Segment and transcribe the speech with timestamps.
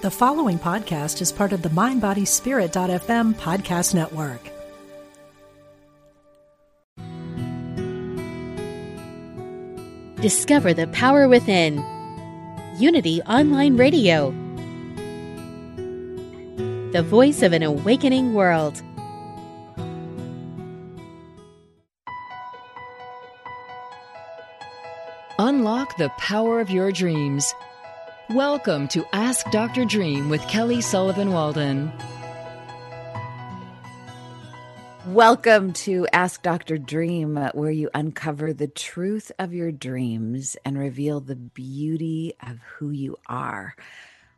[0.00, 4.40] The following podcast is part of the MindBodySpirit.fm podcast network.
[10.22, 11.84] Discover the power within.
[12.78, 14.30] Unity Online Radio.
[16.92, 18.80] The voice of an awakening world.
[25.40, 27.52] Unlock the power of your dreams.
[28.30, 29.86] Welcome to Ask Dr.
[29.86, 31.90] Dream with Kelly Sullivan Walden.
[35.06, 36.76] Welcome to Ask Dr.
[36.76, 42.90] Dream, where you uncover the truth of your dreams and reveal the beauty of who
[42.90, 43.74] you are.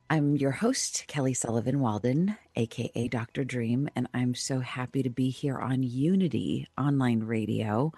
[0.08, 3.42] I'm your host, Kelly Sullivan Walden, aka Dr.
[3.42, 7.92] Dream, and I'm so happy to be here on Unity Online Radio.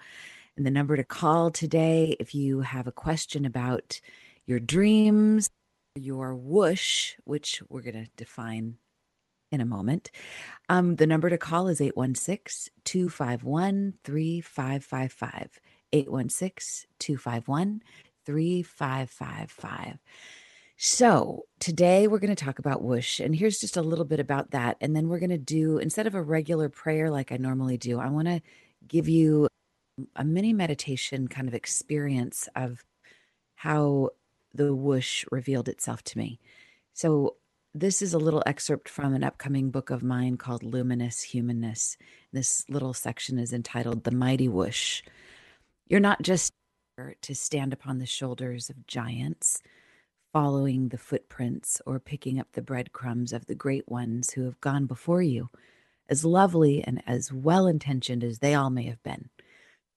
[0.57, 4.01] And the number to call today if you have a question about
[4.47, 5.51] your dreams,
[5.95, 8.75] your whoosh, which we're going to define
[9.51, 10.09] in a moment.
[10.69, 15.59] Um, the number to call is 816 251 3555.
[15.91, 17.81] 816 251
[18.25, 19.99] 3555.
[20.75, 24.51] So, today we're going to talk about whoosh, and here's just a little bit about
[24.51, 24.75] that.
[24.81, 27.99] And then we're going to do, instead of a regular prayer like I normally do,
[27.99, 28.41] I want to
[28.87, 29.47] give you
[30.15, 32.83] a mini meditation kind of experience of
[33.55, 34.09] how
[34.53, 36.39] the whoosh revealed itself to me.
[36.93, 37.37] So,
[37.75, 41.97] this is a little excerpt from an upcoming book of mine called Luminous Humanness.
[42.31, 45.01] This little section is entitled The Mighty Whoosh.
[45.87, 46.53] You're not just
[47.21, 49.59] to stand upon the shoulders of giants,
[50.31, 54.85] following the footprints or picking up the breadcrumbs of the great ones who have gone
[54.85, 55.49] before you,
[56.09, 59.29] as lovely and as well intentioned as they all may have been.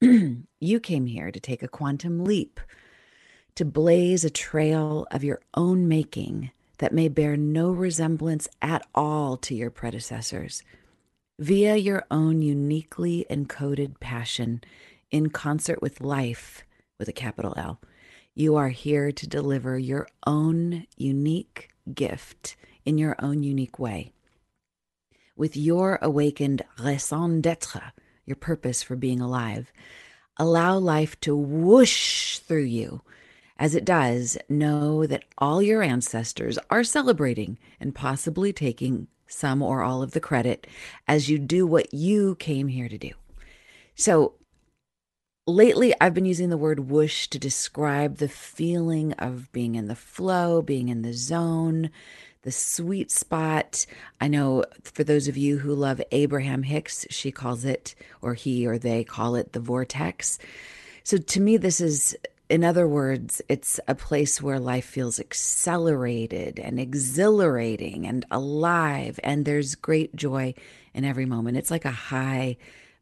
[0.60, 2.60] you came here to take a quantum leap,
[3.56, 9.36] to blaze a trail of your own making that may bear no resemblance at all
[9.38, 10.62] to your predecessors.
[11.38, 14.62] Via your own uniquely encoded passion,
[15.10, 16.64] in concert with life,
[16.98, 17.80] with a capital L,
[18.34, 24.12] you are here to deliver your own unique gift in your own unique way.
[25.36, 27.92] With your awakened raison d'etre,
[28.26, 29.72] your purpose for being alive,
[30.36, 33.02] allow life to whoosh through you
[33.58, 39.82] as it does, know that all your ancestors are celebrating and possibly taking some or
[39.82, 40.66] all of the credit
[41.08, 43.10] as you do what you came here to do.
[43.94, 44.34] So,
[45.46, 49.96] lately, I've been using the word whoosh to describe the feeling of being in the
[49.96, 51.90] flow, being in the zone,
[52.42, 53.86] the sweet spot.
[54.20, 58.66] I know for those of you who love Abraham Hicks, she calls it, or he
[58.66, 60.38] or they call it, the vortex.
[61.02, 62.16] So, to me, this is
[62.48, 69.44] in other words, it's a place where life feels accelerated and exhilarating and alive, and
[69.44, 70.54] there's great joy
[70.94, 71.56] in every moment.
[71.56, 72.56] It's like a high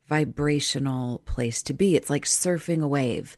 [0.09, 1.97] vibrational place to be.
[1.97, 3.37] It's like surfing a wave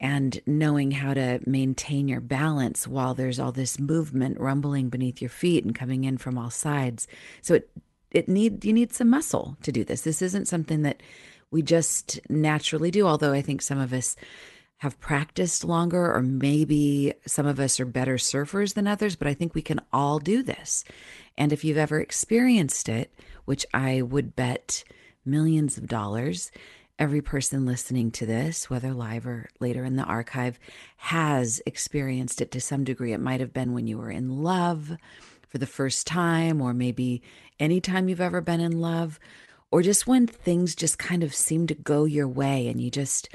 [0.00, 5.28] and knowing how to maintain your balance while there's all this movement rumbling beneath your
[5.28, 7.08] feet and coming in from all sides.
[7.42, 7.70] So it
[8.10, 10.02] it need you need some muscle to do this.
[10.02, 11.02] This isn't something that
[11.50, 14.16] we just naturally do, although I think some of us
[14.78, 19.34] have practiced longer, or maybe some of us are better surfers than others, but I
[19.34, 20.84] think we can all do this.
[21.36, 23.12] And if you've ever experienced it,
[23.44, 24.84] which I would bet
[25.24, 26.52] millions of dollars,
[26.98, 30.58] every person listening to this, whether live or later in the archive,
[30.96, 33.12] has experienced it to some degree.
[33.12, 34.96] It might have been when you were in love
[35.48, 37.22] for the first time, or maybe
[37.58, 39.18] anytime you've ever been in love,
[39.70, 43.28] or just when things just kind of seem to go your way and you just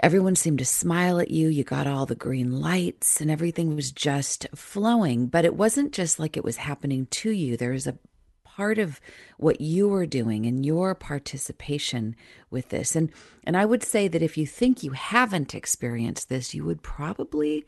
[0.00, 1.48] Everyone seemed to smile at you.
[1.48, 5.26] You got all the green lights and everything was just flowing.
[5.26, 7.56] But it wasn't just like it was happening to you.
[7.56, 7.98] There was a
[8.44, 9.00] part of
[9.36, 12.14] what you were doing and your participation
[12.50, 12.94] with this.
[12.94, 13.10] And
[13.44, 17.64] and I would say that if you think you haven't experienced this, you would probably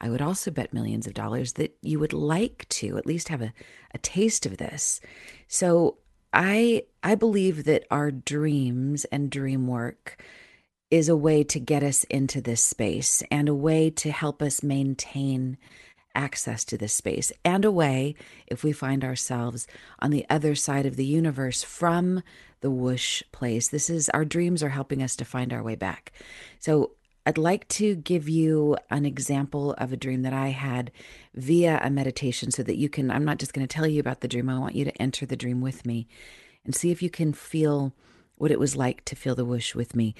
[0.00, 3.42] I would also bet millions of dollars that you would like to at least have
[3.42, 3.52] a,
[3.92, 5.00] a taste of this.
[5.46, 5.98] So
[6.32, 10.22] I I believe that our dreams and dream work
[10.90, 14.62] is a way to get us into this space and a way to help us
[14.62, 15.56] maintain
[16.14, 18.14] access to this space and a way
[18.48, 19.66] if we find ourselves
[20.00, 22.22] on the other side of the universe from
[22.62, 26.12] the whoosh place this is our dreams are helping us to find our way back.
[26.58, 26.92] So
[27.26, 30.90] i'd like to give you an example of a dream that i had
[31.34, 34.20] via a meditation so that you can i'm not just going to tell you about
[34.20, 36.08] the dream i want you to enter the dream with me
[36.64, 37.92] and see if you can feel
[38.36, 40.14] what it was like to feel the whoosh with me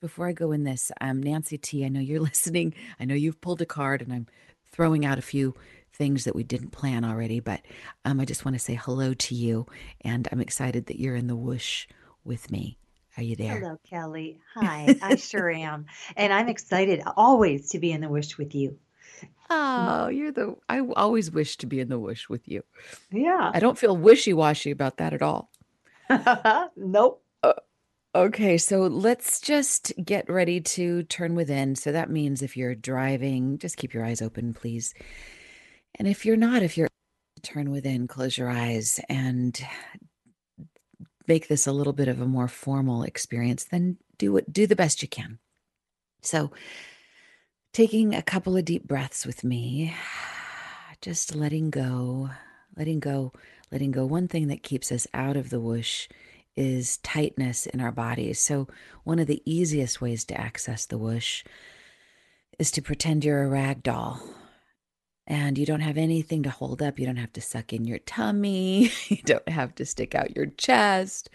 [0.00, 2.74] before I go in this, um, Nancy T, I know you're listening.
[3.00, 4.26] I know you've pulled a card, and I'm
[4.72, 5.54] throwing out a few
[5.92, 7.40] things that we didn't plan already.
[7.40, 7.60] But
[8.04, 9.66] um, I just want to say hello to you,
[10.02, 11.86] and I'm excited that you're in the whoosh
[12.24, 12.78] with me.
[13.16, 13.58] Are you there?
[13.58, 14.38] Hello, Kelly.
[14.54, 15.86] Hi, I sure am.
[16.16, 18.78] And I'm excited always to be in the whoosh with you.
[19.48, 20.56] Oh, you're the.
[20.68, 22.62] I always wish to be in the whoosh with you.
[23.10, 23.50] Yeah.
[23.54, 25.50] I don't feel wishy washy about that at all.
[26.76, 27.22] nope.
[28.16, 31.76] Okay, so let's just get ready to turn within.
[31.76, 34.94] So that means if you're driving, just keep your eyes open, please.
[35.96, 36.88] And if you're not, if you're
[37.42, 39.60] turn within, close your eyes and
[41.28, 44.74] make this a little bit of a more formal experience, then do what do the
[44.74, 45.38] best you can.
[46.22, 46.52] So
[47.74, 49.94] taking a couple of deep breaths with me,
[51.02, 52.30] just letting go,
[52.78, 53.34] letting go,
[53.70, 54.06] letting go.
[54.06, 56.08] One thing that keeps us out of the whoosh
[56.56, 58.40] is tightness in our bodies.
[58.40, 58.68] So,
[59.04, 61.44] one of the easiest ways to access the whoosh
[62.58, 64.22] is to pretend you're a rag doll
[65.26, 66.98] and you don't have anything to hold up.
[66.98, 68.90] You don't have to suck in your tummy.
[69.08, 71.30] You don't have to stick out your chest.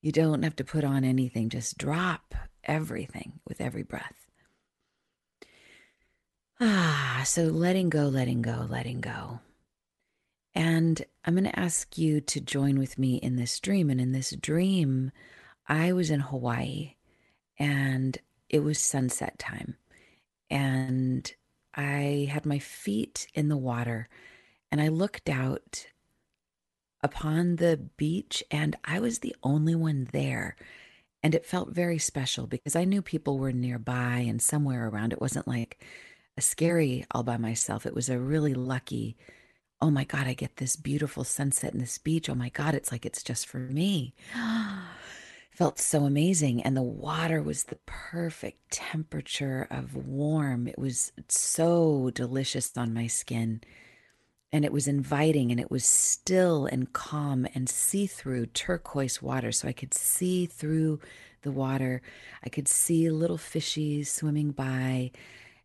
[0.00, 1.48] You don't have to put on anything.
[1.48, 2.34] Just drop
[2.64, 4.26] everything with every breath.
[6.60, 9.40] Ah, so letting go, letting go, letting go.
[10.56, 13.90] And I'm going to ask you to join with me in this dream.
[13.90, 15.12] And in this dream,
[15.68, 16.94] I was in Hawaii
[17.58, 18.16] and
[18.48, 19.76] it was sunset time.
[20.48, 21.30] And
[21.74, 24.08] I had my feet in the water
[24.72, 25.86] and I looked out
[27.02, 30.56] upon the beach and I was the only one there.
[31.22, 35.12] And it felt very special because I knew people were nearby and somewhere around.
[35.12, 35.84] It wasn't like
[36.38, 37.84] a scary all by myself.
[37.84, 39.18] It was a really lucky,
[39.80, 42.30] oh my God, I get this beautiful sunset in this beach.
[42.30, 44.14] Oh my God, it's like it's just for me.
[45.50, 46.62] felt so amazing.
[46.62, 50.68] And the water was the perfect temperature of warm.
[50.68, 53.62] It was so delicious on my skin.
[54.52, 59.50] And it was inviting and it was still and calm and see-through turquoise water.
[59.50, 61.00] So i could see through
[61.40, 62.02] the water.
[62.44, 65.10] I could see little fishies swimming by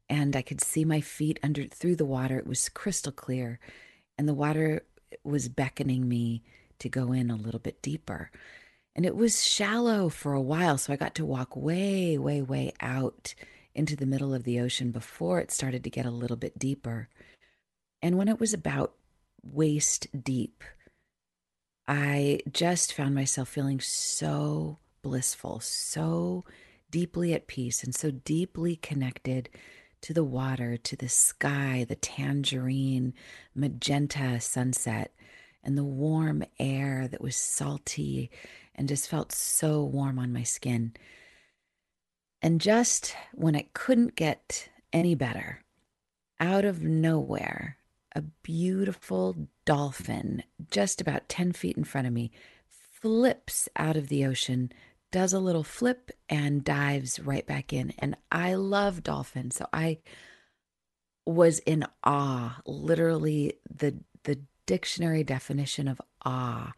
[0.10, 2.38] and i could see my feet under through the water.
[2.38, 3.60] It was crystal clear
[4.22, 4.84] and the water
[5.24, 6.44] was beckoning me
[6.78, 8.30] to go in a little bit deeper
[8.96, 10.78] and it was shallow for a while.
[10.78, 13.34] So I got to walk way, way, way out
[13.74, 17.08] into the middle of the ocean before it started to get a little bit deeper.
[18.02, 18.94] And when it was about
[19.44, 20.64] waist deep,
[21.88, 26.44] I just found myself feeling so blissful, so
[26.90, 29.50] deeply at peace, and so deeply connected
[30.02, 33.14] to the water, to the sky, the tangerine,
[33.56, 35.14] magenta sunset,
[35.64, 38.32] and the warm air that was salty
[38.76, 40.94] and just felt so warm on my skin.
[42.42, 45.62] And just when it couldn't get any better,
[46.40, 47.78] out of nowhere,
[48.16, 52.32] a beautiful dolphin, just about 10 feet in front of me,
[52.68, 54.72] flips out of the ocean,
[55.12, 57.94] does a little flip, and dives right back in.
[58.00, 59.56] And I love dolphins.
[59.56, 60.00] So I
[61.26, 66.74] was in awe, literally the, the dictionary definition of awe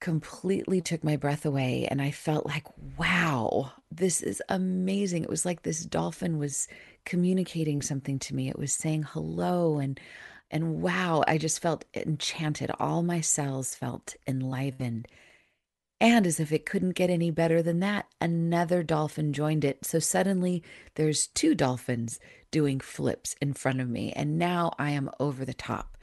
[0.00, 2.64] completely took my breath away and I felt like
[2.96, 6.68] wow this is amazing it was like this dolphin was
[7.04, 9.98] communicating something to me it was saying hello and
[10.52, 15.08] and wow I just felt enchanted all my cells felt enlivened
[16.00, 19.98] and as if it couldn't get any better than that another dolphin joined it so
[19.98, 20.62] suddenly
[20.94, 22.18] there's two dolphins
[22.50, 25.96] doing flips in front of me and now I am over the top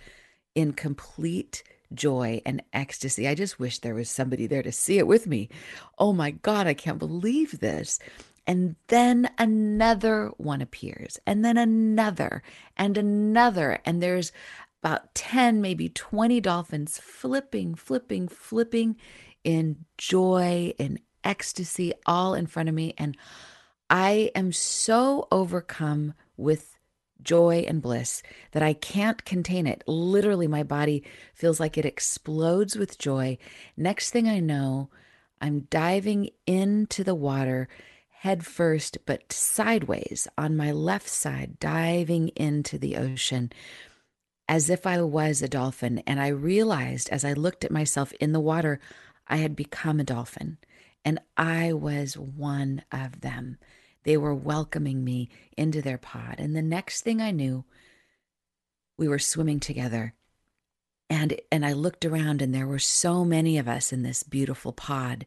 [0.53, 3.27] in complete joy and ecstasy.
[3.27, 5.49] I just wish there was somebody there to see it with me.
[5.99, 7.99] Oh my God, I can't believe this.
[8.47, 12.43] And then another one appears, and then another,
[12.77, 13.79] and another.
[13.85, 14.31] And there's
[14.83, 18.97] about 10, maybe 20 dolphins flipping, flipping, flipping
[19.45, 22.93] in joy, in ecstasy, all in front of me.
[22.97, 23.15] And
[23.89, 26.77] I am so overcome with
[27.21, 28.21] joy and bliss
[28.51, 29.83] that I can't contain it.
[29.87, 33.37] Literally, my body feels like it explodes with joy.
[33.77, 34.89] Next thing I know,
[35.39, 37.69] I'm diving into the water
[38.09, 43.51] head first, but sideways on my left side, diving into the ocean
[44.47, 46.01] as if I was a dolphin.
[46.07, 48.79] And I realized as I looked at myself in the water,
[49.27, 50.57] I had become a dolphin
[51.05, 53.57] and I was one of them.
[54.03, 56.35] They were welcoming me into their pod.
[56.39, 57.63] And the next thing I knew,
[58.97, 60.15] we were swimming together.
[61.09, 64.73] And and I looked around and there were so many of us in this beautiful
[64.73, 65.25] pod.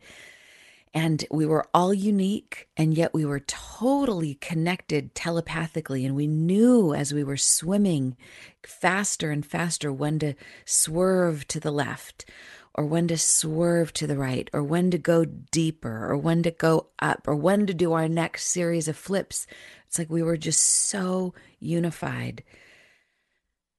[0.95, 6.05] And we were all unique, and yet we were totally connected telepathically.
[6.07, 8.17] And we knew as we were swimming
[8.67, 12.25] faster and faster when to swerve to the left,
[12.79, 16.53] or when to swerve to the right, or when to go deeper, or when to
[16.53, 19.49] go up, or when to do our next series of flips.
[19.89, 22.45] It's like we were just so unified.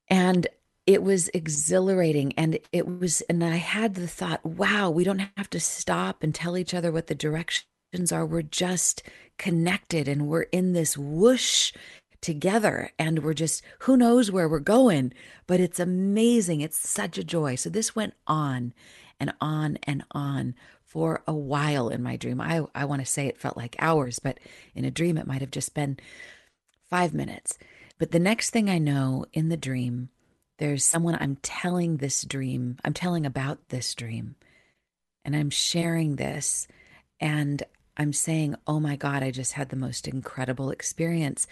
[0.09, 0.47] And
[0.85, 5.47] it was exhilarating and it was and i had the thought wow we don't have
[5.47, 9.03] to stop and tell each other what the directions are we're just
[9.37, 11.71] connected and we're in this whoosh
[12.21, 15.13] together and we're just who knows where we're going
[15.47, 16.61] but it's amazing.
[16.61, 17.55] It's such a joy.
[17.55, 18.73] So this went on
[19.19, 22.41] and on and on for a while in my dream.
[22.41, 24.39] I i want to say it felt like hours but
[24.75, 25.97] in a dream it might have just been
[26.89, 27.57] 5 minutes.
[27.97, 30.09] But the next thing i know in the dream
[30.59, 34.35] there's someone I'm telling this dream, I'm telling about this dream,
[35.23, 36.67] and I'm sharing this,
[37.19, 37.63] and
[37.97, 41.47] I'm saying, Oh my God, I just had the most incredible experience.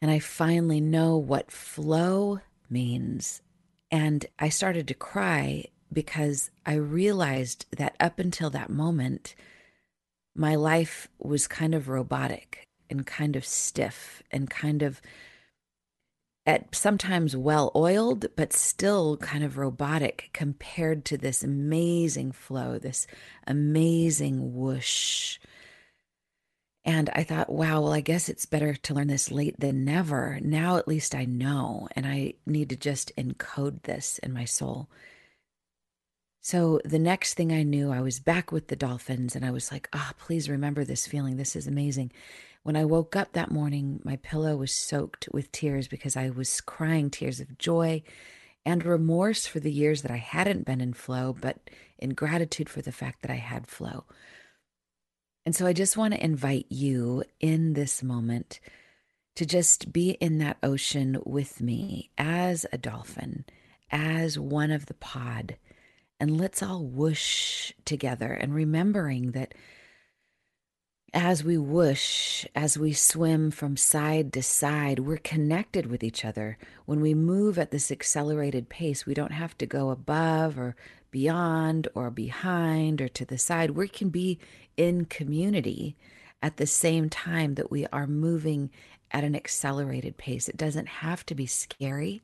[0.00, 3.42] And I finally know what flow means.
[3.90, 9.34] And I started to cry because I realized that up until that moment,
[10.34, 15.00] my life was kind of robotic and kind of stiff and kind of
[16.46, 23.06] at sometimes well oiled, but still kind of robotic compared to this amazing flow, this
[23.46, 25.38] amazing whoosh.
[26.86, 30.38] And I thought, wow, well, I guess it's better to learn this late than never.
[30.40, 34.88] Now at least I know, and I need to just encode this in my soul.
[36.40, 39.72] So the next thing I knew, I was back with the dolphins, and I was
[39.72, 41.36] like, ah, oh, please remember this feeling.
[41.36, 42.12] This is amazing.
[42.62, 46.60] When I woke up that morning, my pillow was soaked with tears because I was
[46.60, 48.04] crying tears of joy
[48.64, 52.80] and remorse for the years that I hadn't been in flow, but in gratitude for
[52.80, 54.04] the fact that I had flow.
[55.46, 58.58] And so I just want to invite you in this moment
[59.36, 63.44] to just be in that ocean with me as a dolphin,
[63.88, 65.56] as one of the pod.
[66.18, 69.54] And let's all whoosh together and remembering that
[71.14, 76.58] as we whoosh, as we swim from side to side, we're connected with each other.
[76.86, 80.74] When we move at this accelerated pace, we don't have to go above or
[81.16, 83.70] beyond or behind or to the side.
[83.70, 84.38] We can be
[84.76, 85.96] in community
[86.42, 88.70] at the same time that we are moving
[89.10, 90.46] at an accelerated pace.
[90.46, 92.20] It doesn't have to be scary,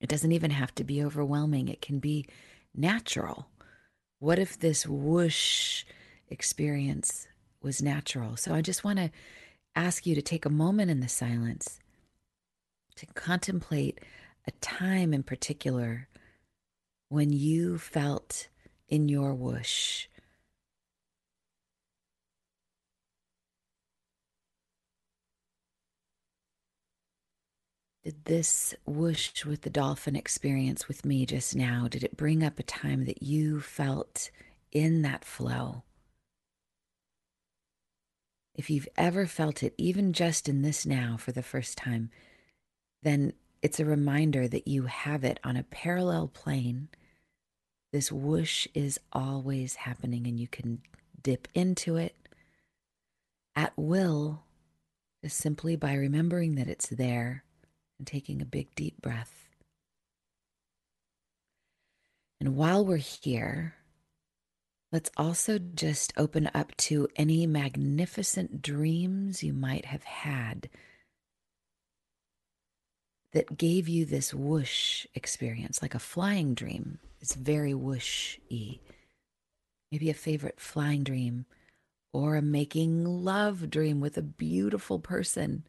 [0.00, 1.66] it doesn't even have to be overwhelming.
[1.66, 2.26] It can be
[2.72, 3.48] natural.
[4.20, 5.84] What if this whoosh
[6.28, 7.26] experience
[7.60, 8.36] was natural.
[8.36, 9.10] So I just want to
[9.74, 11.80] ask you to take a moment in the silence
[12.96, 14.00] to contemplate
[14.46, 16.08] a time in particular
[17.08, 18.48] when you felt
[18.88, 20.06] in your whoosh.
[28.04, 32.58] Did this whoosh with the dolphin experience with me just now, did it bring up
[32.58, 34.30] a time that you felt
[34.72, 35.82] in that flow?
[38.58, 42.10] if you've ever felt it, even just in this now for the first time,
[43.04, 46.88] then it's a reminder that you have it on a parallel plane.
[47.92, 50.82] This whoosh is always happening, and you can
[51.22, 52.14] dip into it
[53.56, 54.44] at will,
[55.22, 57.44] just simply by remembering that it's there
[57.98, 59.48] and taking a big, deep breath.
[62.40, 63.74] And while we're here,
[64.90, 70.70] Let's also just open up to any magnificent dreams you might have had
[73.32, 76.98] that gave you this whoosh experience, like a flying dream.
[77.20, 78.78] It's very whoosh y.
[79.92, 81.46] Maybe a favorite flying dream
[82.12, 85.64] or a making love dream with a beautiful person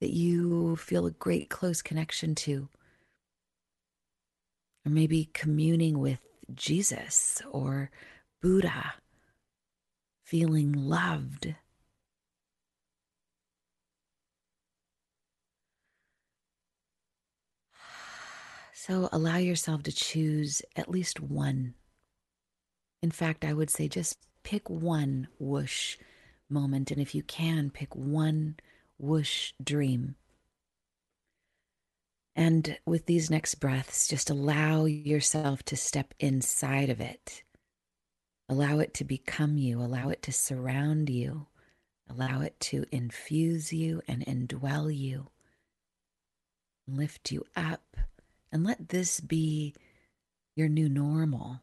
[0.00, 2.68] that you feel a great close connection to.
[4.84, 6.20] Or maybe communing with
[6.54, 7.90] Jesus or
[8.40, 8.94] Buddha,
[10.24, 11.54] feeling loved.
[18.86, 21.74] So allow yourself to choose at least one.
[23.02, 25.98] In fact, I would say just pick one whoosh
[26.48, 26.90] moment.
[26.90, 28.56] And if you can, pick one
[28.98, 30.16] whoosh dream.
[32.34, 37.42] And with these next breaths, just allow yourself to step inside of it
[38.50, 41.46] Allow it to become you, allow it to surround you,
[42.08, 45.28] allow it to infuse you and indwell you,
[46.88, 47.96] lift you up,
[48.52, 49.74] and let this be
[50.56, 51.60] your new normal.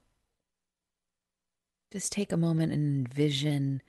[1.91, 3.82] Just take a moment and envision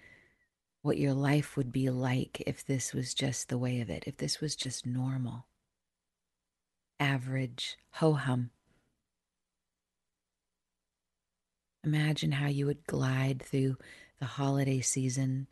[0.82, 4.16] what your life would be like if this was just the way of it, if
[4.16, 5.46] this was just normal,
[7.00, 8.50] average, ho hum.
[11.84, 13.76] Imagine how you would glide through
[14.20, 15.46] the holiday season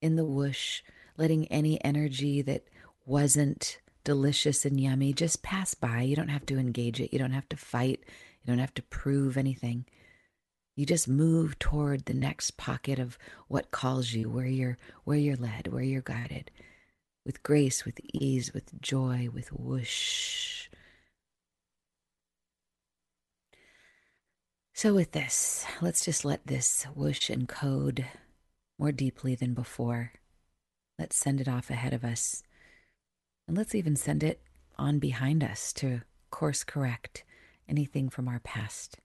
[0.00, 0.82] in the whoosh,
[1.16, 2.64] letting any energy that
[3.06, 6.02] wasn't delicious and yummy just pass by.
[6.02, 7.12] You don't have to engage it.
[7.12, 8.00] You don't have to fight.
[8.42, 9.86] You don't have to prove anything.
[10.76, 13.16] You just move toward the next pocket of
[13.48, 16.50] what calls you, where you're where you're led, where you're guided,
[17.24, 20.68] with grace, with ease, with joy, with whoosh.
[24.74, 28.04] So with this, let's just let this whoosh encode
[28.78, 30.12] more deeply than before.
[30.98, 32.43] Let's send it off ahead of us.
[33.46, 34.40] And let's even send it
[34.78, 37.24] on behind us to course correct
[37.68, 38.98] anything from our past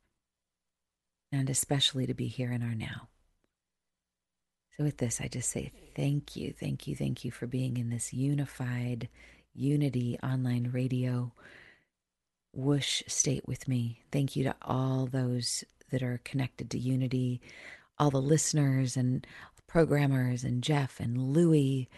[1.32, 3.08] and especially to be here in our now.
[4.76, 7.90] So, with this, I just say thank you, thank you, thank you for being in
[7.90, 9.10] this unified
[9.54, 11.34] unity online radio
[12.54, 14.02] whoosh state with me.
[14.12, 17.42] Thank you to all those that are connected to unity,
[17.98, 19.26] all the listeners and
[19.68, 21.90] programmers, and Jeff and Louie,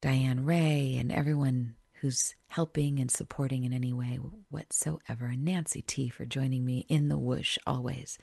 [0.00, 4.18] Diane Ray, and everyone who's helping and supporting in any way
[4.50, 5.26] whatsoever.
[5.26, 8.18] And Nancy T for joining me in the whoosh always.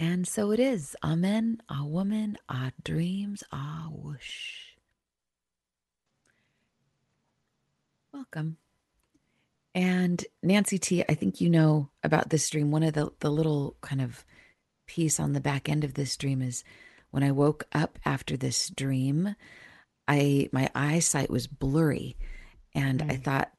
[0.00, 0.96] And so it is.
[1.04, 1.62] Amen.
[1.68, 4.72] A woman, a dreams, a whoosh.
[8.12, 8.56] Welcome.
[9.74, 12.72] And Nancy T, I think you know about this dream.
[12.72, 14.24] One of the, the little kind of
[14.86, 16.64] piece on the back end of this dream is
[17.10, 19.36] when I woke up after this dream,
[20.12, 22.16] I my eyesight was blurry
[22.74, 23.10] and mm.
[23.10, 23.50] I thought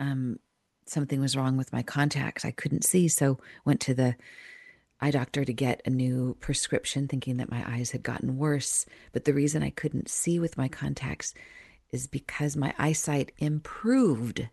[0.00, 0.40] um,
[0.86, 2.44] something was wrong with my contacts.
[2.44, 4.16] I couldn't see, so went to the
[5.00, 8.86] eye doctor to get a new prescription, thinking that my eyes had gotten worse.
[9.12, 11.32] But the reason I couldn't see with my contacts
[11.92, 14.48] is because my eyesight improved mm.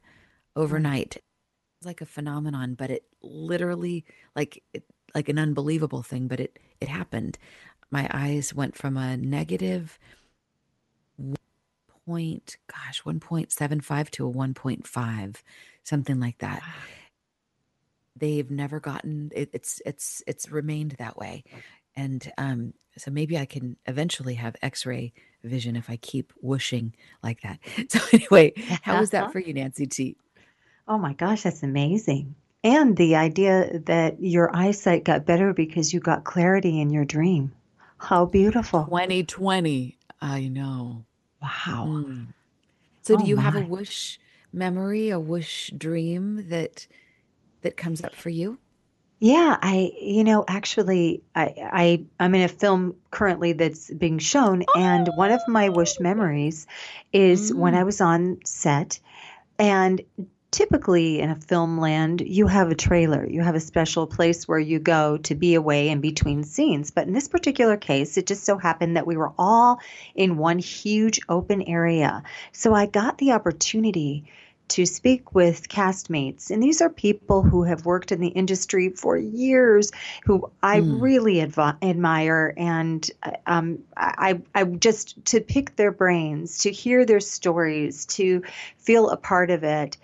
[0.56, 1.18] overnight.
[1.18, 4.06] It's like a phenomenon, but it literally
[4.36, 4.84] like it,
[5.16, 7.40] like an unbelievable thing, but it it happened.
[7.90, 9.98] My eyes went from a negative
[12.06, 15.36] point, gosh, 1.75 to a 1.5,
[15.84, 16.62] something like that.
[18.16, 21.44] They've never gotten it, it's it's it's remained that way.
[21.96, 27.42] And um, so maybe I can eventually have x-ray vision if I keep whooshing like
[27.42, 27.60] that.
[27.90, 30.18] So anyway, how was that for you, Nancy T?
[30.88, 32.36] Oh my gosh, that's amazing.
[32.64, 37.54] And the idea that your eyesight got better because you got clarity in your dream.
[37.98, 38.86] How beautiful.
[38.86, 39.98] 2020.
[40.22, 41.06] I know.
[41.42, 41.86] Wow.
[41.88, 42.28] Mm.
[43.02, 43.42] So, oh do you my.
[43.42, 44.20] have a wish
[44.54, 46.88] memory, a wish dream that
[47.62, 48.60] that comes up for you?
[49.20, 54.64] Yeah, I you know actually I I I'm in a film currently that's being shown
[54.68, 54.80] oh.
[54.80, 56.66] and one of my whoosh memories
[57.14, 57.86] is when I mm.
[57.86, 59.00] was on set
[59.60, 60.02] and
[60.52, 63.26] typically in a film land, you have a trailer.
[63.26, 66.92] You have a special place where you go to be away in between scenes.
[66.92, 69.80] But in this particular case, it just so happened that we were all
[70.14, 72.24] in one huge open area.
[72.52, 74.26] So I got the opportunity
[74.72, 76.50] to speak with castmates.
[76.50, 79.92] And these are people who have worked in the industry for years,
[80.24, 81.02] who I mm.
[81.02, 82.54] really admire.
[82.56, 83.12] And
[83.46, 88.44] um, I, I just to pick their brains, to hear their stories, to
[88.78, 89.98] feel a part of it.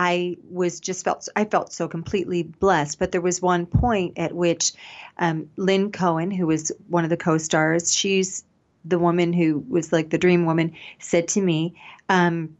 [0.00, 3.00] I was just felt I felt so completely blessed.
[3.00, 4.72] But there was one point at which
[5.18, 8.44] um, Lynn Cohen, who was one of the co-stars, she's
[8.84, 11.74] the woman who was like the dream woman, said to me
[12.08, 12.56] um,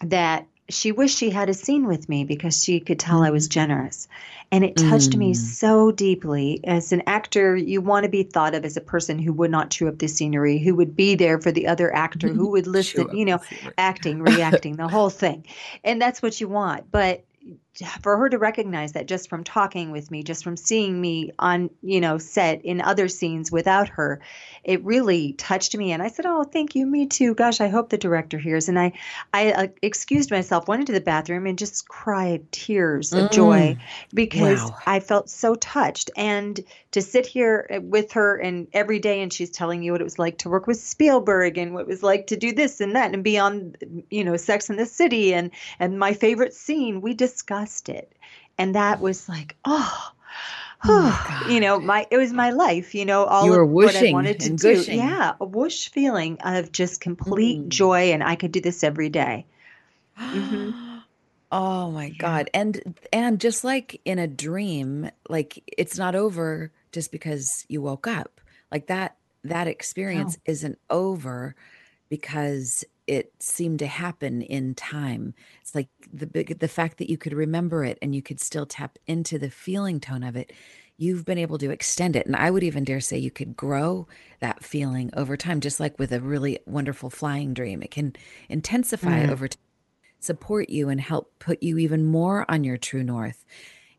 [0.00, 3.48] that she wished she had a scene with me because she could tell I was
[3.48, 3.52] mm.
[3.52, 4.08] generous.
[4.52, 5.18] And it touched mm.
[5.18, 6.60] me so deeply.
[6.64, 9.70] As an actor, you want to be thought of as a person who would not
[9.70, 13.16] chew up the scenery, who would be there for the other actor, who would listen,
[13.16, 13.40] you know,
[13.76, 15.44] acting, reacting, the whole thing.
[15.82, 16.90] And that's what you want.
[16.90, 17.24] But
[18.02, 21.70] for her to recognize that just from talking with me, just from seeing me on,
[21.82, 24.20] you know, set in other scenes without her,
[24.64, 25.92] it really touched me.
[25.92, 27.34] And I said, "Oh, thank you, me too.
[27.34, 28.92] Gosh, I hope the director hears." And I,
[29.32, 33.32] I uh, excused myself, went into the bathroom, and just cried tears of mm.
[33.32, 33.78] joy
[34.14, 34.76] because wow.
[34.86, 36.10] I felt so touched.
[36.16, 36.58] And
[36.92, 40.04] to sit here uh, with her and every day, and she's telling you what it
[40.04, 42.96] was like to work with Spielberg and what it was like to do this and
[42.96, 43.74] that and be on,
[44.10, 47.00] you know, Sex in the City and and my favorite scene.
[47.00, 48.12] We discussed it.
[48.58, 50.12] And that was like, oh,
[50.84, 53.96] oh you know, my it was my life, you know, all you were of what
[53.96, 54.76] I wanted to do.
[54.76, 54.98] Gushing.
[54.98, 57.68] Yeah, a whoosh feeling of just complete mm.
[57.68, 59.46] joy and I could do this every day.
[60.18, 60.82] Mm-hmm.
[61.52, 62.50] Oh my god.
[62.52, 68.08] And and just like in a dream, like it's not over just because you woke
[68.08, 68.40] up.
[68.72, 70.52] Like that that experience no.
[70.52, 71.54] isn't over
[72.08, 75.34] because it seemed to happen in time.
[75.62, 78.66] It's like the big the fact that you could remember it and you could still
[78.66, 80.52] tap into the feeling tone of it.
[80.98, 82.26] You've been able to extend it.
[82.26, 84.08] And I would even dare say you could grow
[84.40, 87.82] that feeling over time, just like with a really wonderful flying dream.
[87.82, 88.16] It can
[88.48, 89.30] intensify mm.
[89.30, 89.60] over time,
[90.20, 93.44] support you and help put you even more on your true north.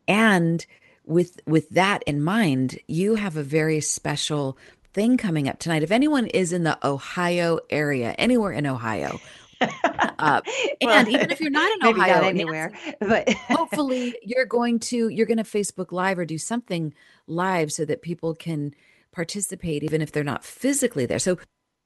[0.08, 0.66] And
[1.04, 4.58] with with that in mind, you have a very special
[4.98, 5.84] thing coming up tonight.
[5.84, 9.20] If anyone is in the Ohio area, anywhere in Ohio,
[9.60, 10.40] uh,
[10.82, 15.08] well, and even if you're not in Ohio, not anywhere, but hopefully you're going to
[15.08, 16.92] you're going to Facebook Live or do something
[17.28, 18.74] live so that people can
[19.12, 21.20] participate, even if they're not physically there.
[21.20, 21.38] So, I'm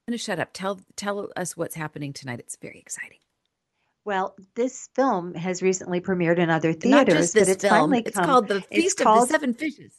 [0.09, 0.55] going to shut up.
[0.55, 2.40] Tell tell us what's happening tonight.
[2.40, 3.18] It's very exciting.
[4.07, 7.90] Well, this film has recently premiered in other theaters, but it's film.
[7.90, 9.92] finally it's called The Feast of called, the Seven Fishes.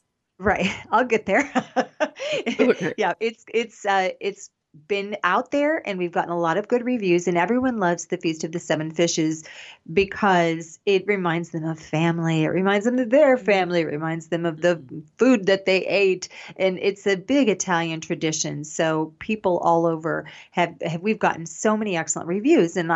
[0.43, 1.49] Right, I'll get there.
[2.97, 4.49] yeah, it's it's uh, it's
[4.87, 8.17] been out there and we've gotten a lot of good reviews and everyone loves the
[8.17, 9.43] feast of the seven fishes
[9.91, 12.43] because it reminds them of family.
[12.43, 13.45] It reminds them of their mm-hmm.
[13.45, 13.81] family.
[13.81, 14.81] It reminds them of the
[15.17, 16.27] food that they ate.
[16.57, 18.63] And it's a big italian tradition.
[18.63, 22.75] So people all over have, have we've gotten so many excellent reviews.
[22.75, 22.89] And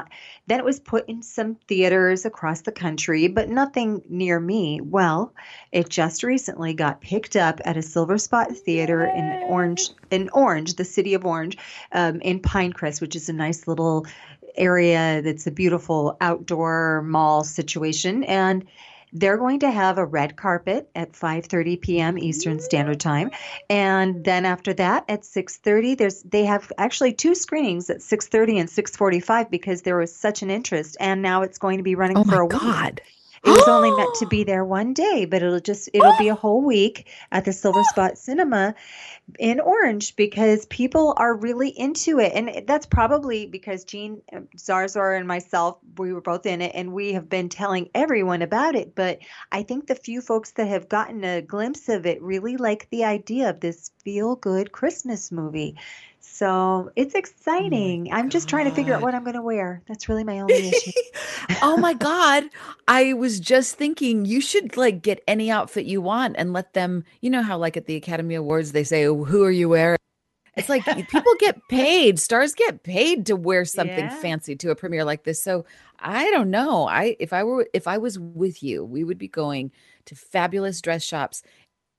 [0.48, 4.82] then it was put in some theaters across the country but nothing near me.
[4.82, 5.34] Well
[5.72, 9.20] it just recently got picked up at a silver spot theater Yay.
[9.20, 11.58] in orange in orange the city of orange
[11.92, 14.06] um, in Pinecrest, which is a nice little
[14.56, 18.24] area that's a beautiful outdoor mall situation.
[18.24, 18.66] And
[19.14, 22.18] they're going to have a red carpet at 5:30 p.m.
[22.18, 23.32] Eastern Standard Time,
[23.70, 28.70] and then after that at 6:30, there's they have actually two screenings at 6:30 and
[28.70, 32.24] 6:45 because there was such an interest, and now it's going to be running oh
[32.26, 32.96] for a God.
[32.96, 33.17] week.
[33.48, 36.36] It was only meant to be there one day, but it'll just it'll be a
[36.44, 38.76] whole week at the Silver Spot Cinema
[39.40, 42.34] in Orange because people are really into it.
[42.34, 46.92] And that's probably because Jean um, Zarzour and myself, we were both in it and
[46.92, 48.96] we have been telling everyone about it.
[48.96, 52.90] But I think the few folks that have gotten a glimpse of it really like
[52.90, 55.78] the idea of this feel good Christmas movie.
[56.20, 58.10] So it's oh exciting.
[58.12, 59.82] Oh I'm just trying to figure out what I'm going to wear.
[59.88, 60.92] That's really my only issue.
[61.62, 62.46] oh my God.
[62.88, 67.04] I was just thinking you should like get any outfit you want and let them,
[67.22, 69.98] you know, how like at the Academy Awards, they say, oh, Who are you wearing?
[70.58, 74.20] It's like people get paid, stars get paid to wear something yeah.
[74.20, 75.42] fancy to a premiere like this.
[75.42, 75.66] So
[76.00, 76.88] I don't know.
[76.88, 79.72] I if I were if I was with you, we would be going
[80.06, 81.44] to fabulous dress shops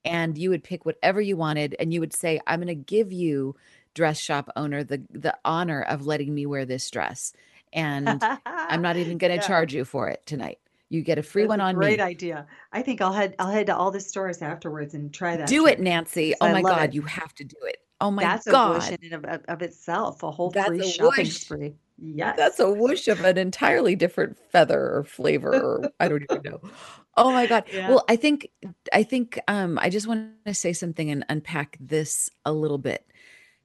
[0.04, 3.12] and you would pick whatever you wanted and you would say, I'm going to give
[3.12, 3.54] you
[3.98, 7.32] dress shop owner the the honor of letting me wear this dress
[7.72, 9.46] and i'm not even going to yeah.
[9.46, 12.04] charge you for it tonight you get a free That's one a on great me.
[12.04, 12.46] idea.
[12.72, 15.46] I think I'll head I'll head to all the stores afterwards and try that.
[15.46, 16.34] Do it, Nancy.
[16.40, 16.94] Oh my god, it.
[16.94, 17.76] you have to do it.
[18.00, 18.74] Oh my That's god.
[18.76, 21.36] That's a whoosh in of, of, itself, a whole That's free a shopping whoosh.
[21.36, 21.74] spree.
[22.00, 22.36] Yes.
[22.36, 26.60] That's a whoosh of an entirely different feather or flavor or I don't even know.
[27.16, 27.64] Oh my god.
[27.72, 27.88] Yeah.
[27.88, 28.48] Well, I think
[28.92, 33.04] I think um I just want to say something and unpack this a little bit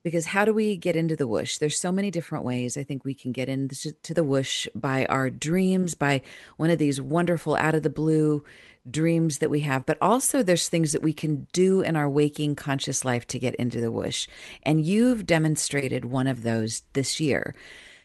[0.04, 1.58] because how do we get into the whoosh?
[1.58, 5.30] There's so many different ways i think we can get into the whoosh by our
[5.30, 6.22] dreams by
[6.58, 8.44] one of these wonderful out of the blue
[8.90, 12.56] dreams that we have but also there's things that we can do in our waking
[12.56, 14.28] conscious life to get into the whoosh
[14.64, 17.56] and you've demonstrated one of those this year.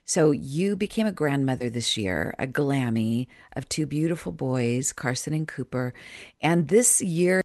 [0.05, 5.47] So you became a grandmother this year a glammy of two beautiful boys carson and
[5.47, 5.93] cooper
[6.41, 7.43] and this year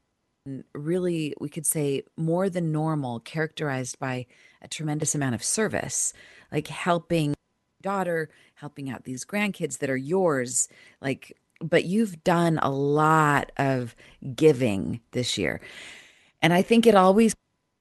[0.74, 4.26] really, we could say, more than normal, characterized by
[4.62, 6.14] a tremendous amount of service,
[6.52, 7.34] like helping
[7.82, 10.68] daughter, helping out these grandkids that are yours,
[11.02, 13.96] like but you've done a lot of
[14.36, 15.62] giving this year.
[16.42, 17.34] And I think it always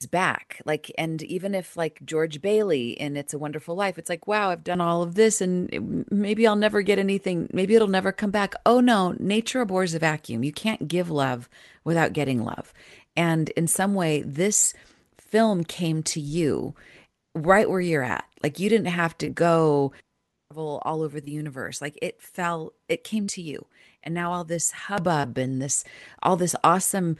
[0.06, 4.26] back like and even if like george bailey in it's a wonderful life it's like
[4.26, 7.88] wow i've done all of this and eh, maybe i'll never get anything maybe it'll
[7.88, 8.54] never come back.
[8.66, 10.42] Oh no nature abhors a vacuum.
[10.42, 11.48] You can't give love
[11.84, 12.72] without getting love.
[13.16, 14.74] And in some way this
[15.18, 16.74] film came to you
[17.34, 18.24] right where you're at.
[18.42, 19.92] Like you didn't have to go
[20.54, 21.80] all over the universe.
[21.80, 23.66] Like it fell it came to you.
[24.02, 25.84] And now all this hubbub and this
[26.22, 27.16] all this awesome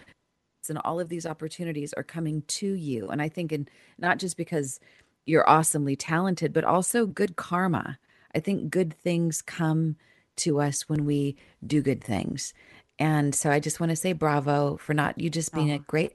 [0.69, 3.09] and all of these opportunities are coming to you.
[3.09, 4.81] And I think, and not just because
[5.25, 7.99] you're awesomely talented, but also good karma.
[8.35, 9.97] I think good things come
[10.37, 12.55] to us when we do good things.
[12.99, 15.77] And so I just want to say bravo for not you just being oh.
[15.77, 16.13] a great,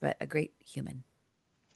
[0.00, 1.04] but a great human.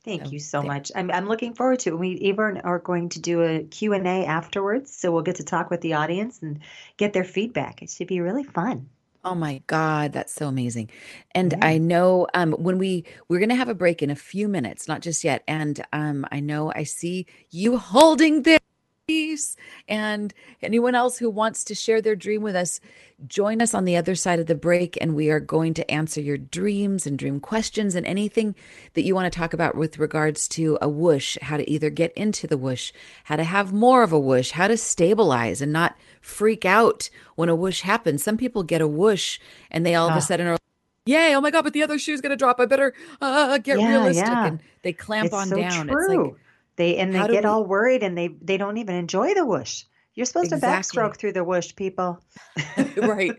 [0.05, 0.69] Thank so, you so there.
[0.69, 0.93] much.
[0.95, 1.99] I'm, I'm looking forward to it.
[1.99, 4.93] We even are going to do a Q&A afterwards.
[4.93, 6.61] So we'll get to talk with the audience and
[6.97, 7.83] get their feedback.
[7.83, 8.89] It should be really fun.
[9.25, 10.91] Oh my God, that's so amazing.
[11.33, 14.89] And I know um when we we're gonna have a break in a few minutes,
[14.89, 15.45] not just yet.
[15.47, 18.59] And um I know I see you holding this
[19.07, 19.57] peace.
[19.89, 20.33] And
[20.63, 22.81] anyone else who wants to share their dream with us,
[23.27, 26.21] join us on the other side of the break and we are going to answer
[26.21, 28.55] your dreams and dream questions and anything
[28.95, 32.13] that you want to talk about with regards to a whoosh, how to either get
[32.15, 32.93] into the whoosh,
[33.25, 37.51] how to have more of a whoosh, how to stabilize and not freak out when
[37.51, 38.23] a whoosh happens.
[38.23, 39.39] Some people get a whoosh
[39.71, 40.21] and they all of a Ah.
[40.21, 40.57] sudden are
[41.05, 42.61] Yay, oh my God, but the other shoe's gonna drop.
[42.61, 44.25] I better uh, get Yeah, realistic.
[44.29, 44.47] yeah.
[44.47, 45.91] And they clamp It's on so down.
[45.91, 46.37] It's like, true.
[46.77, 49.85] They and they get we all worried and they they don't even enjoy the whoosh.
[50.15, 52.21] You're supposed to backstroke through the whoosh, people.
[52.97, 53.37] right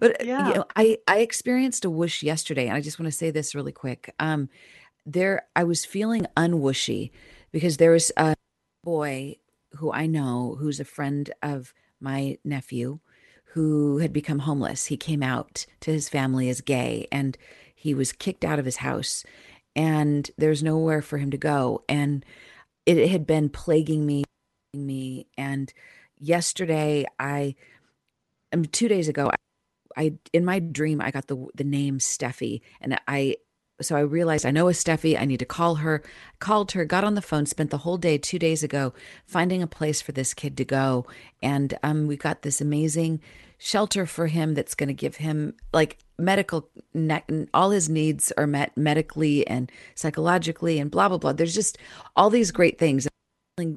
[0.00, 0.48] but uh, you Yeah.
[0.54, 3.72] know i i experienced a whoosh yesterday and i just want to say this really
[3.72, 4.48] quick um
[5.04, 7.10] there i was feeling unwhooshy
[7.50, 8.34] because there was a
[8.84, 9.36] boy
[9.76, 12.98] who i know who's a friend of my nephew
[13.52, 14.86] who had become homeless.
[14.86, 17.36] He came out to his family as gay and
[17.74, 19.24] he was kicked out of his house
[19.76, 21.82] and there's nowhere for him to go.
[21.88, 22.24] And
[22.86, 24.24] it had been plaguing me
[24.74, 25.26] me.
[25.36, 25.72] And
[26.18, 27.54] yesterday i
[28.52, 29.30] um, two days ago
[29.96, 33.36] I, I in my dream I got the the name Steffi and I
[33.82, 36.02] so I realized I know a Steffi I need to call her.
[36.38, 38.94] Called her got on the phone spent the whole day 2 days ago
[39.26, 41.06] finding a place for this kid to go.
[41.42, 43.20] And um we got this amazing
[43.58, 46.68] shelter for him that's going to give him like medical
[47.54, 51.32] all his needs are met medically and psychologically and blah blah blah.
[51.32, 51.78] There's just
[52.16, 53.06] all these great things.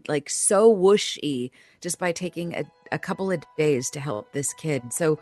[0.08, 4.92] Like so whooshy just by taking a, a couple of days to help this kid.
[4.92, 5.20] So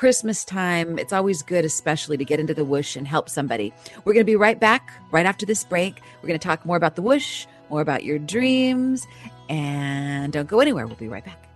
[0.00, 3.70] Christmas time, it's always good, especially to get into the whoosh and help somebody.
[4.06, 6.00] We're going to be right back right after this break.
[6.22, 9.06] We're going to talk more about the whoosh, more about your dreams,
[9.50, 10.86] and don't go anywhere.
[10.86, 11.46] We'll be right back.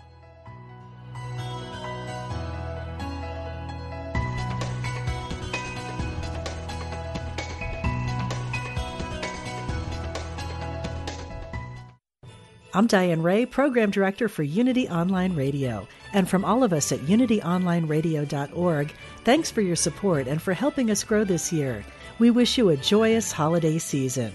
[12.74, 15.88] I'm Diane Ray, Program Director for Unity Online Radio.
[16.14, 18.92] And from all of us at unityonlineradio.org,
[19.24, 21.84] thanks for your support and for helping us grow this year.
[22.20, 24.32] We wish you a joyous holiday season.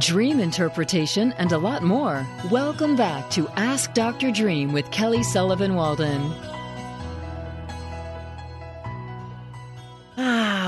[0.00, 2.26] Dream interpretation and a lot more.
[2.50, 4.32] Welcome back to Ask Dr.
[4.32, 6.20] Dream with Kelly Sullivan Walden.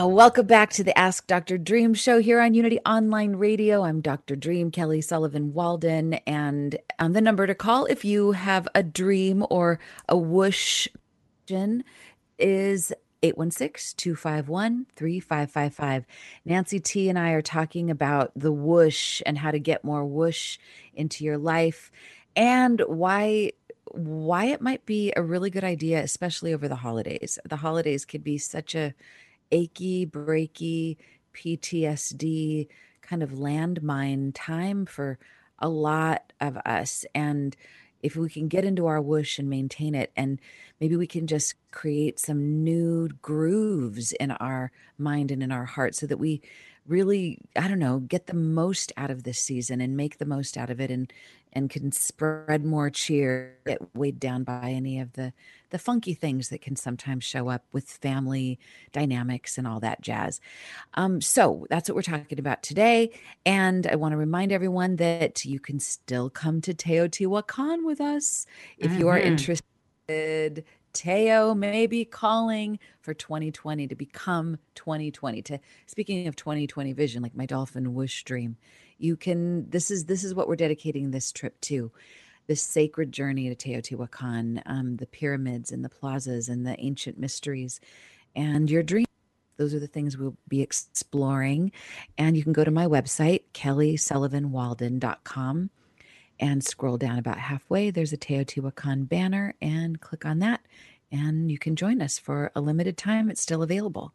[0.08, 1.58] Welcome back to the Ask Dr.
[1.58, 3.82] Dream show here on Unity Online Radio.
[3.82, 4.36] I'm Dr.
[4.36, 9.46] Dream, Kelly Sullivan Walden, and um, the number to call if you have a dream
[9.50, 10.88] or a whoosh
[12.38, 12.92] is
[13.22, 16.04] 816-251-3555.
[16.44, 20.58] Nancy T and I are talking about the whoosh and how to get more whoosh
[20.94, 21.90] into your life
[22.36, 23.52] and why
[23.92, 27.38] why it might be a really good idea especially over the holidays.
[27.48, 28.94] The holidays could be such a
[29.50, 30.96] achy, breaky,
[31.34, 32.68] PTSD
[33.02, 35.18] kind of landmine time for
[35.58, 37.04] a lot of us.
[37.14, 37.56] And
[38.02, 40.40] if we can get into our whoosh and maintain it, and
[40.80, 45.94] maybe we can just create some new grooves in our mind and in our heart
[45.94, 46.42] so that we
[46.86, 50.56] really, I don't know, get the most out of this season and make the most
[50.56, 51.12] out of it and
[51.56, 55.32] and can spread more cheer, get weighed down by any of the
[55.70, 58.58] the funky things that can sometimes show up with family
[58.92, 60.40] dynamics and all that jazz.
[60.94, 63.10] Um, so that's what we're talking about today.
[63.44, 68.46] And I want to remind everyone that you can still come to Teotihuacan with us
[68.78, 70.62] if you are interested.
[70.92, 75.42] Teo may be calling for 2020 to become 2020.
[75.42, 78.56] To speaking of 2020 vision, like my dolphin whoosh dream,
[78.98, 79.68] you can.
[79.70, 81.92] This is this is what we're dedicating this trip to
[82.46, 87.80] this sacred journey to Teotihuacan, um, the pyramids and the plazas and the ancient mysteries
[88.34, 89.06] and your dreams.
[89.56, 91.72] Those are the things we'll be exploring.
[92.18, 95.70] And you can go to my website, kellysullivanwalden.com,
[96.38, 97.90] and scroll down about halfway.
[97.90, 100.60] There's a Teotihuacan banner, and click on that.
[101.10, 103.30] And you can join us for a limited time.
[103.30, 104.12] It's still available.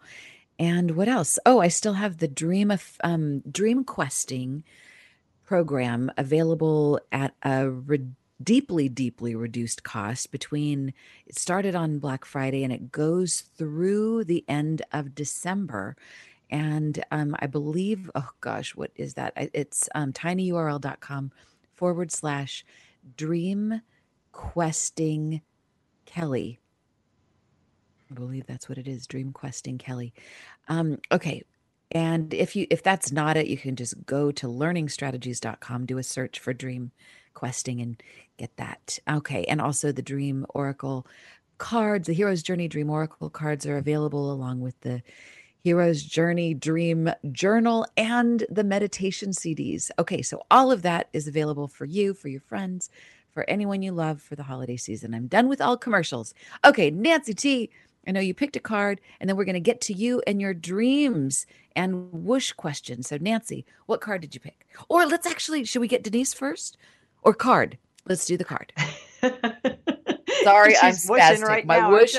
[0.59, 1.39] And what else?
[1.45, 4.63] Oh, I still have the Dream of um, Dream Questing
[5.45, 8.07] program available at a re-
[8.43, 10.31] deeply, deeply reduced cost.
[10.31, 10.93] Between
[11.25, 15.95] it started on Black Friday and it goes through the end of December.
[16.49, 19.33] And um, I believe, oh gosh, what is that?
[19.35, 21.31] It's um, tinyurl.com
[21.75, 22.65] forward slash
[23.17, 23.81] dream
[24.31, 25.41] questing
[26.05, 26.59] Kelly.
[28.11, 30.13] I believe that's what it is, Dream Questing Kelly.
[30.67, 31.43] Um, okay.
[31.91, 36.03] And if you if that's not it, you can just go to learningstrategies.com, do a
[36.03, 36.91] search for Dream
[37.33, 38.01] questing and
[38.37, 38.99] get that.
[39.09, 39.43] Okay.
[39.45, 41.05] And also the Dream Oracle
[41.57, 45.01] cards, the Hero's Journey Dream Oracle cards are available along with the
[45.63, 49.91] Hero's Journey Dream Journal and the meditation CDs.
[49.99, 52.89] Okay, so all of that is available for you, for your friends,
[53.29, 55.13] for anyone you love for the holiday season.
[55.13, 56.33] I'm done with all commercials.
[56.65, 57.69] Okay, Nancy T,
[58.07, 60.41] I know you picked a card, and then we're going to get to you and
[60.41, 63.07] your dreams and whoosh questions.
[63.07, 64.65] So, Nancy, what card did you pick?
[64.89, 66.77] Or let's actually, should we get Denise first?
[67.23, 67.77] Or card?
[68.07, 68.73] Let's do the card.
[69.21, 71.43] Sorry, I'm spastic.
[71.43, 72.15] Right My now, whoosh,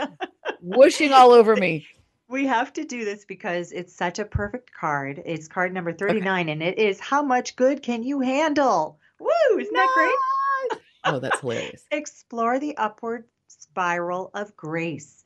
[0.61, 1.87] whooshing all over me.
[2.29, 5.23] We have to do this because it's such a perfect card.
[5.27, 6.53] It's card number 39, okay.
[6.53, 8.99] and it is How Much Good Can You Handle?
[9.19, 9.59] Woo!
[9.59, 10.81] Isn't that great?
[11.05, 11.85] oh, that's hilarious.
[11.91, 15.23] Explore the upward spiral of grace.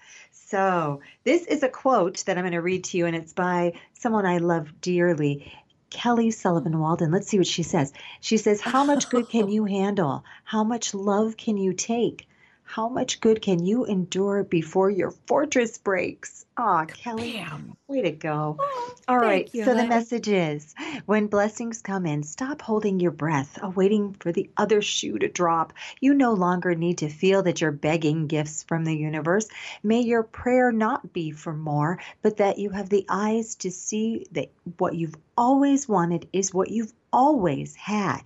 [0.49, 3.73] So, this is a quote that I'm going to read to you, and it's by
[3.95, 5.53] someone I love dearly.
[5.91, 7.11] Kelly Sullivan Walden.
[7.11, 7.93] Let's see what she says.
[8.21, 10.25] She says, How much good can you handle?
[10.45, 12.29] How much love can you take?
[12.69, 16.45] How much good can you endure before your fortress breaks?
[16.59, 17.77] Ah, Kelly, Bam.
[17.87, 18.57] way to go.
[18.59, 19.83] Oh, All right, you, so honey.
[19.85, 20.75] the message is
[21.07, 25.73] when blessings come in, stop holding your breath, awaiting for the other shoe to drop.
[26.01, 29.49] You no longer need to feel that you're begging gifts from the universe.
[29.83, 34.27] May your prayer not be for more, but that you have the eyes to see
[34.33, 38.23] that what you've always wanted is what you've always had.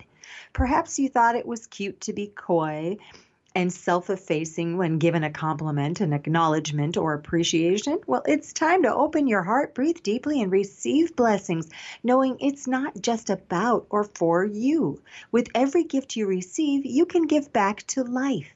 [0.51, 2.97] Perhaps you thought it was cute to be coy
[3.53, 7.99] and self effacing when given a compliment, an acknowledgement, or appreciation?
[8.07, 11.69] Well, it's time to open your heart, breathe deeply, and receive blessings,
[12.03, 15.01] knowing it's not just about or for you.
[15.31, 18.47] With every gift you receive, you can give back to life.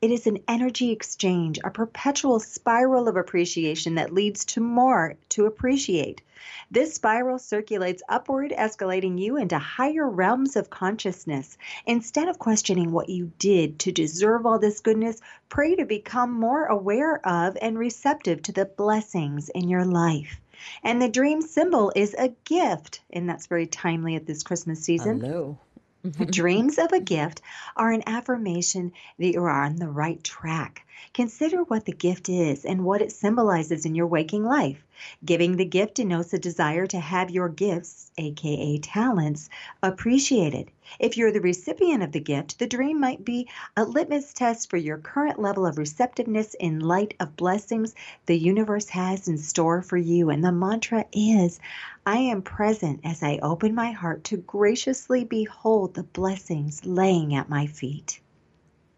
[0.00, 5.46] It is an energy exchange, a perpetual spiral of appreciation that leads to more to
[5.46, 6.22] appreciate.
[6.70, 11.58] This spiral circulates upward, escalating you into higher realms of consciousness.
[11.86, 16.66] Instead of questioning what you did to deserve all this goodness, pray to become more
[16.66, 20.40] aware of and receptive to the blessings in your life.
[20.82, 25.20] And the dream symbol is a gift, and that's very timely at this Christmas season.
[25.20, 25.58] Hello.
[26.04, 26.24] Mm-hmm.
[26.24, 27.42] Dreams of a gift
[27.76, 30.84] are an affirmation that you are on the right track.
[31.14, 34.84] Consider what the gift is and what it symbolizes in your waking life.
[35.24, 39.48] Giving the gift denotes a desire to have your gifts, aka talents,
[39.82, 40.72] appreciated.
[40.98, 44.76] If you're the recipient of the gift, the dream might be a litmus test for
[44.76, 47.94] your current level of receptiveness in light of blessings
[48.26, 50.30] the universe has in store for you.
[50.30, 51.60] And the mantra is
[52.04, 57.48] I am present as I open my heart to graciously behold the blessings laying at
[57.48, 58.20] my feet.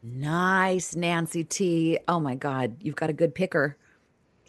[0.02, 1.98] Nice, Nancy T.
[2.08, 3.78] Oh my God, you've got a good picker.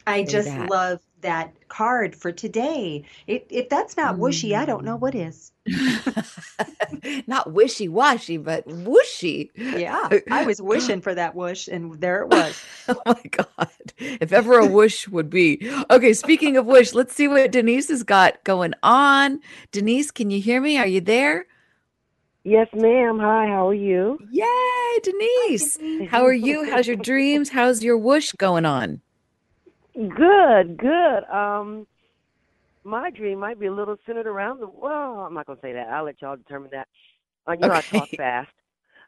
[0.05, 3.03] I just love that card for today.
[3.27, 5.01] It, if that's not whooshy, I don't know mm.
[5.01, 5.51] what is.
[7.27, 9.49] not wishy washy, but whooshy.
[9.55, 12.63] Yeah, I was wishing for that whoosh, and there it was.
[12.87, 13.69] oh my God.
[13.97, 15.69] If ever a whoosh would be.
[15.89, 19.39] Okay, speaking of whoosh, let's see what Denise has got going on.
[19.71, 20.77] Denise, can you hear me?
[20.77, 21.45] Are you there?
[22.43, 23.17] Yes, ma'am.
[23.17, 24.19] Hi, how are you?
[24.29, 25.79] Yay, Denise.
[26.11, 26.69] How are you?
[26.69, 27.49] How's your dreams?
[27.49, 29.01] How's your whoosh going on?
[29.95, 31.23] Good, good.
[31.31, 31.87] Um,
[32.83, 34.67] my dream might be a little centered around the.
[34.67, 35.87] Well, I'm not gonna say that.
[35.87, 36.87] I'll let y'all determine that.
[37.47, 38.49] Uh, you know, I talk fast.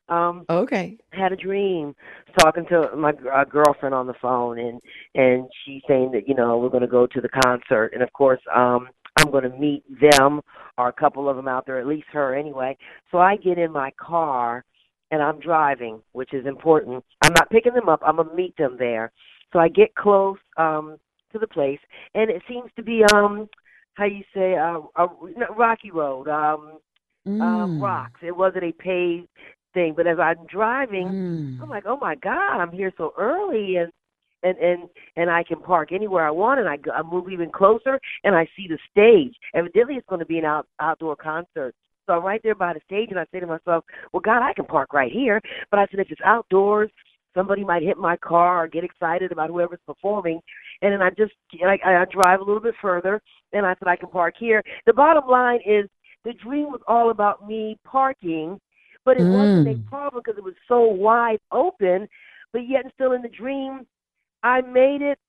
[0.10, 0.97] Um, okay.
[1.12, 1.93] Had a dream
[2.39, 4.80] talking to my uh, girlfriend on the phone, and
[5.15, 8.13] and she's saying that you know we're going to go to the concert, and of
[8.13, 8.88] course, um,
[9.19, 10.41] I'm going to meet them
[10.78, 12.78] or a couple of them out there, at least her anyway.
[13.12, 14.63] So I get in my car
[15.12, 17.04] and I'm driving, which is important.
[17.23, 18.02] I'm not picking them up.
[18.06, 19.12] I'm gonna meet them there.
[19.53, 20.97] So I get close um
[21.33, 21.79] to the place,
[22.13, 23.49] and it seems to be um
[23.97, 25.07] how you say uh, a
[25.57, 26.77] rocky road, um,
[27.27, 27.41] mm.
[27.41, 28.19] uh, rocks.
[28.21, 29.27] It wasn't a paved
[29.73, 31.62] thing, but as I'm driving, mm.
[31.62, 33.91] I'm like, oh my god, I'm here so early, and
[34.43, 37.49] and and and I can park anywhere I want, and I, go, I move even
[37.49, 39.36] closer, and I see the stage.
[39.55, 41.73] Evidently, it's going to be an out, outdoor concert.
[42.05, 43.83] So I'm right there by the stage, and I say to myself,
[44.13, 46.89] "Well, God, I can park right here." But I said, if it's outdoors,
[47.38, 50.41] somebody might hit my car or get excited about whoever's performing,
[50.82, 53.21] and then I just I, I drive a little bit further,
[53.54, 54.63] and I said I can park here.
[54.88, 55.88] The bottom line is
[56.26, 58.59] the dream was all about me parking,
[59.05, 59.38] but it mm.
[59.38, 59.88] wasn't a mm.
[59.88, 62.07] problem because it was so wide open.
[62.51, 63.86] But yet, still in the dream,
[64.43, 65.20] I made it.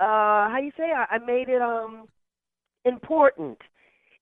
[0.00, 0.90] Uh, how you say?
[0.92, 2.06] I, I made it um
[2.84, 3.58] important.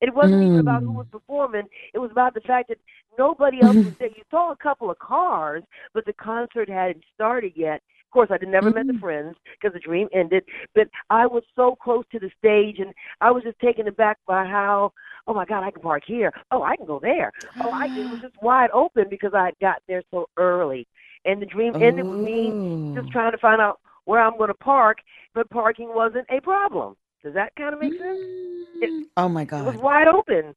[0.01, 0.47] It wasn't mm.
[0.49, 1.13] even about who was mm.
[1.13, 1.63] performing.
[1.95, 2.79] It was about the fact that
[3.19, 4.09] nobody else was there.
[4.09, 5.62] You saw a couple of cars,
[5.93, 7.83] but the concert hadn't started yet.
[8.07, 8.75] Of course, I'd never mm.
[8.75, 9.01] met the mm.
[9.01, 10.45] friends because the dream ended.
[10.75, 14.45] But I was so close to the stage, and I was just taken aback by
[14.45, 14.93] how
[15.27, 16.33] oh my God, I can park here.
[16.51, 17.33] Oh, I can go there.
[17.62, 20.87] Oh, I it was just wide open because I had got there so early.
[21.25, 23.12] And the dream ended with me just Oh.
[23.12, 24.99] trying to find out where I'm going to park,
[25.35, 26.97] but parking wasn't a problem.
[27.23, 28.19] Does that kind of make sense?
[28.83, 29.05] Mm.
[29.17, 29.85] Oh my God, It was God.
[29.85, 30.55] wide open.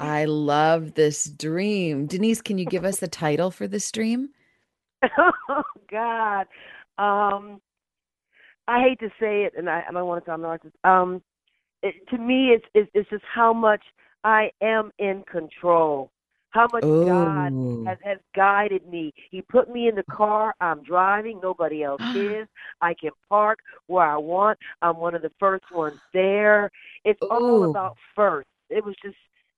[0.00, 2.06] I love this dream.
[2.06, 4.30] Denise, can you give us the title for this dream?
[5.18, 6.46] oh God.
[6.98, 7.60] Um,
[8.68, 10.72] I hate to say it, and I, I don't want to sound narcissist.
[10.88, 11.22] Um,
[11.82, 13.82] it, to me, it's, it's it's just how much
[14.24, 16.10] I am in control.
[16.50, 17.86] How much God Oh.
[17.86, 19.12] has has guided me.
[19.30, 20.54] He put me in the car.
[20.60, 21.40] I'm driving.
[21.42, 22.46] Nobody else is.
[22.80, 24.58] I can park where I want.
[24.82, 26.70] I'm one of the first ones there.
[27.04, 28.48] It's all about first.
[28.70, 29.16] It was just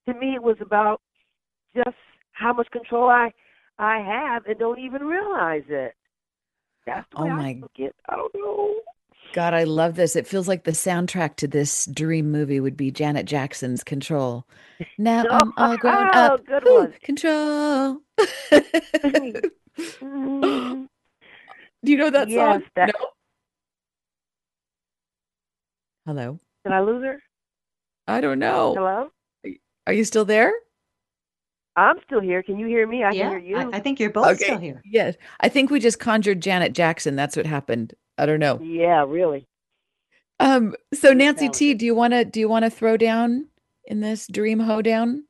[0.09, 0.35] to me.
[0.35, 1.01] It was about
[1.75, 1.97] just
[2.33, 3.33] how much control I
[3.79, 5.95] I have and don't even realize it.
[6.87, 7.95] That's the Oh my- I it.
[8.09, 8.75] I don't know.
[9.33, 10.17] God, I love this.
[10.17, 14.47] It feels like the soundtrack to this dream movie would be Janet Jackson's Control.
[14.99, 16.47] Now I'm all grown Oh, up.
[16.47, 16.95] good Woo, one.
[17.03, 17.99] Control.
[21.85, 22.71] Do you know that Yes, song?
[22.77, 23.09] that- No.
[26.07, 26.41] Hello.
[26.65, 27.23] Did I lose her?
[28.07, 28.75] I don't know.
[28.77, 29.11] Hello?
[29.87, 30.53] Are you still there?
[31.77, 32.43] I'm still here.
[32.43, 33.05] Can you hear me?
[33.05, 33.71] I yeah, can hear you.
[33.73, 34.83] I, I think you're both still here.
[34.85, 35.15] Yes.
[35.41, 37.17] I think we just conjured Janet Jackson.
[37.17, 37.95] That's what happened.
[38.19, 38.59] I don't know.
[38.63, 39.47] yeah, really.
[40.41, 43.49] Um, so Nancy T, do you want to do you want to throw down
[43.85, 45.25] in this dream hoedown?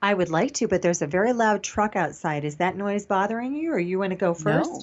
[0.00, 2.44] I would like to, but there's a very loud truck outside.
[2.44, 4.70] Is that noise bothering you, or you want to go first?
[4.70, 4.82] No.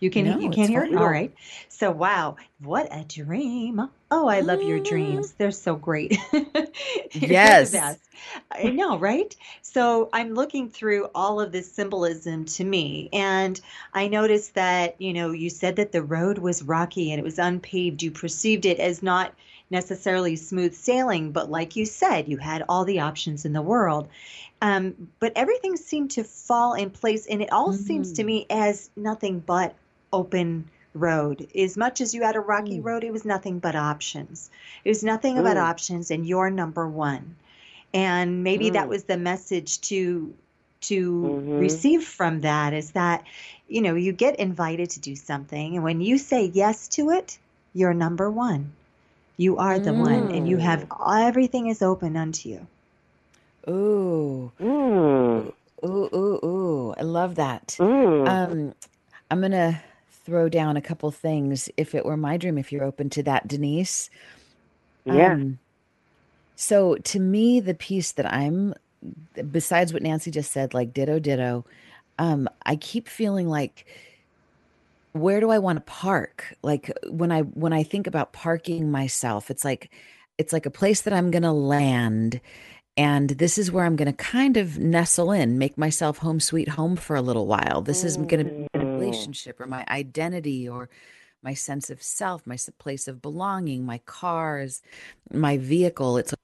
[0.00, 0.94] You can no, you can't hear fine.
[0.94, 0.98] it.
[0.98, 1.34] All right.
[1.68, 3.88] So wow, what a dream!
[4.10, 5.32] Oh, I love your dreams.
[5.32, 6.18] They're so great.
[6.32, 7.98] The Yes.
[8.50, 9.34] I know, right?
[9.62, 13.60] So I'm looking through all of this symbolism to me, and
[13.94, 17.38] I noticed that you know you said that the road was rocky and it was
[17.38, 18.02] unpaved.
[18.02, 19.34] You perceived it as not
[19.70, 24.08] necessarily smooth sailing, but like you said, you had all the options in the world.
[24.62, 28.26] Um, but everything seemed to fall in place, and it all seems to Mm.
[28.26, 29.74] me as nothing but
[30.12, 31.46] open road.
[31.56, 32.84] As much as you had a rocky Mm.
[32.84, 34.50] road, it was nothing but options.
[34.84, 35.62] It was nothing about Mm.
[35.70, 37.36] options, and you're number one.
[37.94, 38.88] And maybe that Mm.
[38.88, 40.34] was the message to
[40.82, 41.58] to Mhm.
[41.58, 43.24] receive from that is that
[43.68, 47.38] you know you get invited to do something, and when you say yes to it,
[47.74, 48.72] you're number one.
[49.36, 52.66] You are the one, and you have everything is open unto you.
[53.68, 54.52] Ooh.
[54.60, 55.52] Mm.
[55.84, 56.94] Ooh, ooh, ooh.
[56.98, 57.78] I love that.
[57.78, 58.26] Mm.
[58.26, 58.74] Um,
[59.30, 59.80] I'm gonna
[60.30, 63.48] throw down a couple things if it were my dream, if you're open to that,
[63.48, 64.10] Denise.
[65.04, 65.32] yeah.
[65.32, 65.58] Um,
[66.54, 68.74] so to me, the piece that I'm,
[69.50, 71.64] besides what Nancy just said, like ditto, ditto,
[72.20, 73.86] um, I keep feeling like,
[75.12, 76.54] where do I want to park?
[76.62, 79.90] Like when I when I think about parking myself, it's like
[80.38, 82.40] it's like a place that I'm gonna land.
[82.96, 86.68] And this is where I'm going to kind of nestle in, make myself home sweet
[86.68, 87.80] home for a little while.
[87.80, 89.04] This is going to be Mm.
[89.04, 90.88] relationship or my identity or
[91.42, 94.82] my sense of self, my place of belonging, my cars,
[95.32, 96.18] my vehicle.
[96.18, 96.34] It's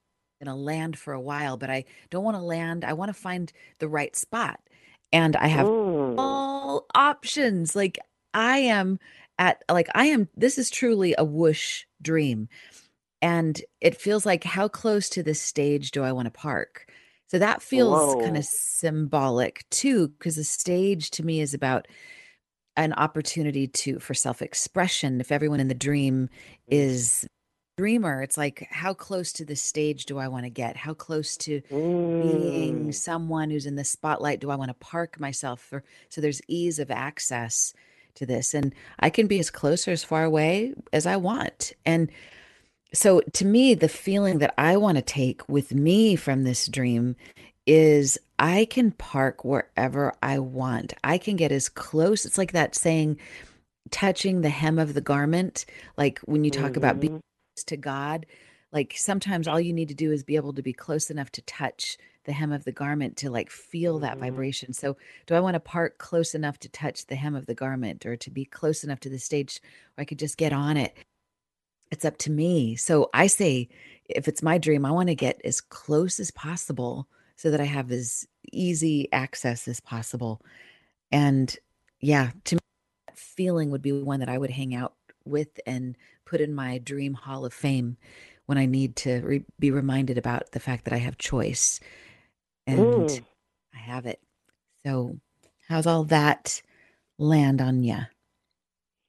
[0.40, 2.84] going to land for a while, but I don't want to land.
[2.84, 4.60] I want to find the right spot.
[5.12, 6.18] And I have Mm.
[6.18, 7.76] all options.
[7.76, 7.98] Like
[8.34, 8.98] I am
[9.38, 12.48] at, like, I am, this is truly a whoosh dream.
[13.22, 16.90] And it feels like, how close to this stage do I want to park?
[17.28, 21.88] So that feels kind of symbolic too, because the stage to me is about
[22.76, 25.20] an opportunity to for self-expression.
[25.20, 26.28] If everyone in the dream
[26.68, 27.26] is
[27.76, 30.76] dreamer, it's like, how close to the stage do I want to get?
[30.76, 31.62] How close to
[32.18, 32.94] being Mm.
[32.94, 36.78] someone who's in the spotlight do I want to park myself for so there's ease
[36.78, 37.74] of access
[38.14, 41.74] to this and I can be as close or as far away as I want.
[41.84, 42.10] And
[42.94, 47.16] so to me the feeling that I want to take with me from this dream
[47.66, 50.94] is I can park wherever I want.
[51.04, 52.24] I can get as close.
[52.24, 53.18] It's like that saying
[53.90, 55.64] touching the hem of the garment
[55.96, 57.20] like when you talk about being Mhm.
[57.56, 58.26] close to God,
[58.72, 61.42] like sometimes all you need to do is be able to be close enough to
[61.42, 64.20] touch the hem of the garment to like feel that Mhm.
[64.20, 64.72] vibration.
[64.72, 64.96] So,
[65.26, 68.16] do I want to park close enough to touch the hem of the garment or
[68.16, 69.60] to be close enough to the stage
[69.94, 70.96] where I could just get on it?
[71.92, 72.74] It's up to me.
[72.76, 73.68] So, I say,
[74.06, 77.64] if it's my dream, I want to get as close as possible so that I
[77.64, 80.40] have as easy access as possible.
[81.12, 81.54] And
[82.00, 82.60] yeah, to me,
[83.08, 86.78] that feeling would be one that I would hang out with and put in my
[86.78, 87.96] dream hall of fame
[88.46, 91.80] when I need to re- be reminded about the fact that I have choice
[92.66, 93.24] and Mm.
[93.74, 94.20] I have it.
[94.86, 95.18] So,
[95.68, 96.62] how's all that
[97.18, 97.98] land on you?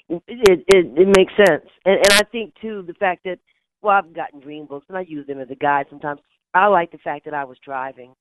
[0.09, 3.39] It, it it makes sense, and and I think too the fact that
[3.81, 6.21] well I've gotten dream books and I use them as a guide sometimes.
[6.53, 8.13] I like the fact that I was driving.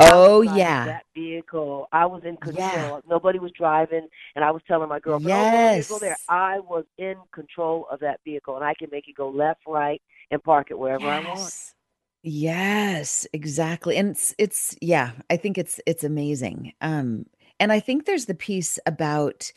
[0.00, 0.84] Oh driving yeah.
[0.84, 1.88] that vehicle.
[1.92, 2.96] I was in control.
[2.96, 3.00] Yeah.
[3.08, 7.16] Nobody was driving, and I was telling my girlfriend, "Oh, go there." I was in
[7.32, 10.78] control of that vehicle, and I can make it go left, right, and park it
[10.78, 11.54] wherever I want.
[11.54, 11.74] Yes.
[12.22, 13.96] Yes, exactly.
[13.96, 16.74] And it's it's yeah, I think it's it's amazing.
[16.80, 17.26] Um
[17.60, 19.52] and I think there's the piece about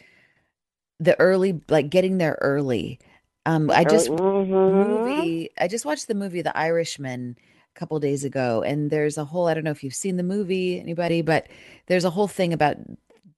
[0.99, 2.99] the early like getting there early.
[3.45, 4.25] Um I just Mhm.
[4.65, 7.37] movie I just watched the movie The Irishman
[7.75, 10.23] a couple days ago and there's a whole I don't know if you've seen the
[10.23, 11.47] movie anybody but
[11.87, 12.77] there's a whole thing about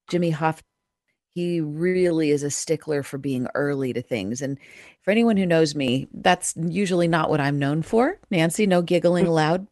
[0.09, 0.61] Jimmy Hoffa
[1.35, 4.59] he really is a stickler for being early to things and
[5.01, 9.27] for anyone who knows me that's usually not what I'm known for Nancy no giggling
[9.27, 9.67] allowed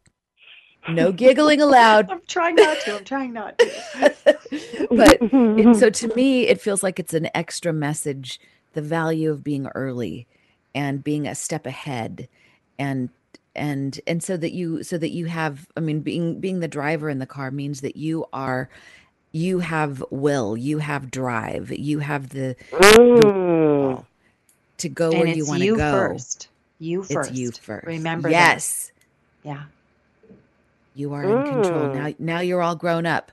[0.88, 2.96] no giggling allowed I'm trying not to.
[2.96, 3.70] I'm trying not to.
[4.90, 8.40] but it, so to me it feels like it's an extra message
[8.72, 10.26] the value of being early
[10.74, 12.28] and being a step ahead
[12.78, 13.10] and
[13.54, 17.08] and and so that you so that you have i mean being being the driver
[17.10, 18.68] in the car means that you are
[19.32, 24.04] you have will you have drive you have the Mm.
[24.78, 26.48] to go and where it's you want you to go first.
[26.78, 27.32] You it's first.
[27.34, 28.32] you first Remember that.
[28.32, 28.92] yes
[29.42, 29.64] Yeah.
[30.94, 31.94] you are in control Mm.
[31.94, 33.30] now now you're all grown up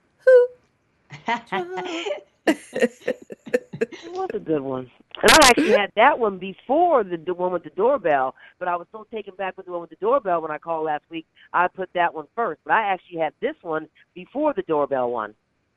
[1.28, 2.14] It
[4.14, 4.90] was a good one.
[5.22, 8.76] And I actually had that one before the, the one with the doorbell, but I
[8.76, 11.26] was so taken back with the one with the doorbell when I called last week.
[11.54, 15.34] I put that one first, but I actually had this one before the doorbell one.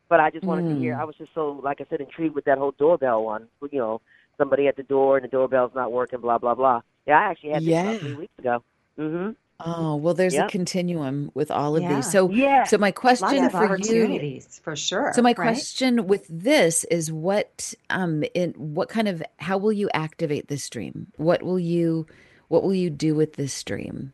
[0.08, 0.94] But I just wanted to hear.
[0.94, 1.00] Mm.
[1.00, 3.48] I was just so, like I said, intrigued with that whole doorbell one.
[3.70, 4.00] You know,
[4.36, 6.20] somebody at the door and the doorbell's not working.
[6.20, 6.82] Blah blah blah.
[7.06, 7.82] Yeah, I actually had this Yeah.
[7.90, 8.62] about three weeks ago.
[8.98, 9.36] Mhm.
[9.64, 11.96] Oh well there's a continuum with all of Yeah.
[11.96, 12.64] these so Yeah.
[12.64, 15.12] so my question for you opportunities for sure.
[15.14, 15.36] So my right?
[15.36, 20.68] question with this is what um in what kind of how will you activate this
[20.68, 21.08] dream?
[21.16, 22.06] What will you
[22.48, 24.12] what will you do with this dream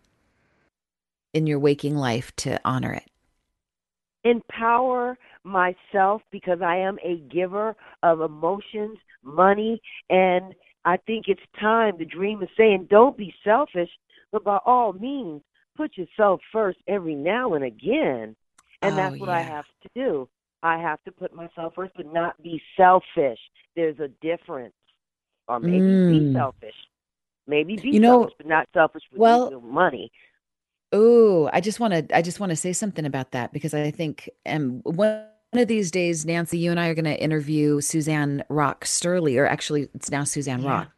[1.35, 3.05] in your waking life to honor it?
[4.25, 9.81] empower myself because I am a giver of emotions, money,
[10.11, 11.95] and I think it's time.
[11.99, 13.91] The dream is saying, don't be selfish,
[14.33, 15.43] but by all means,
[15.77, 18.35] put yourself first every now and again.
[18.83, 20.29] And Oh, that's what I have to do.
[20.63, 23.39] I have to put myself first, but not be selfish.
[23.77, 24.75] There's a difference.
[25.47, 26.33] Or maybe be Mm.
[26.35, 26.75] selfish.
[27.47, 30.11] Maybe be You know, selfish, but not selfish with well- your money.
[30.93, 33.91] Oh, I just want to I just want to say something about that because I
[33.91, 38.43] think um one of these days, Nancy, you and I are going to interview Suzanne
[38.49, 40.71] Rock Sturley, or actually, it's now Suzanne Yeah.
[40.71, 40.93] Rock.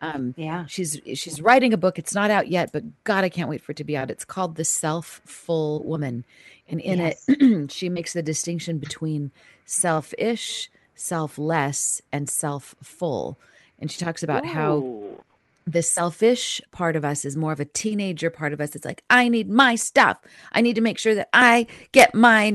[0.00, 0.64] Um, Yeah.
[0.66, 1.98] she's she's writing a book.
[1.98, 4.10] It's not out yet, but God, I can't wait for it to be out.
[4.10, 6.24] It's called The Self Full Woman,
[6.68, 9.30] and in it, she makes the distinction between
[9.66, 13.38] selfish, selfless, and self full.
[13.78, 15.22] And she talks about how Ooh.
[15.66, 18.74] the selfish part of us is more of a teenager part of us.
[18.76, 20.18] It's like, I need my stuff.
[20.52, 22.54] I need to make sure that I get mine.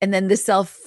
[0.00, 0.78] And then the self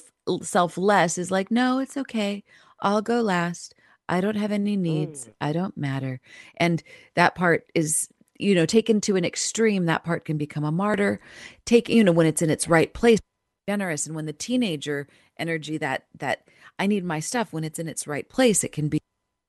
[0.42, 2.44] selfless is like, no, it's okay.
[2.80, 3.74] I'll go last.
[4.08, 5.26] I don't have any needs.
[5.26, 5.32] Mm.
[5.40, 6.20] I don't matter.
[6.56, 6.82] And
[7.14, 11.20] that part is, you know, taken to an extreme, that part can become a martyr.
[11.64, 13.20] Take, you know, when it's in its right place,
[13.68, 14.06] generous.
[14.06, 16.48] And when the teenager energy, that that
[16.78, 19.00] I need my stuff, when it's in its right place, it can be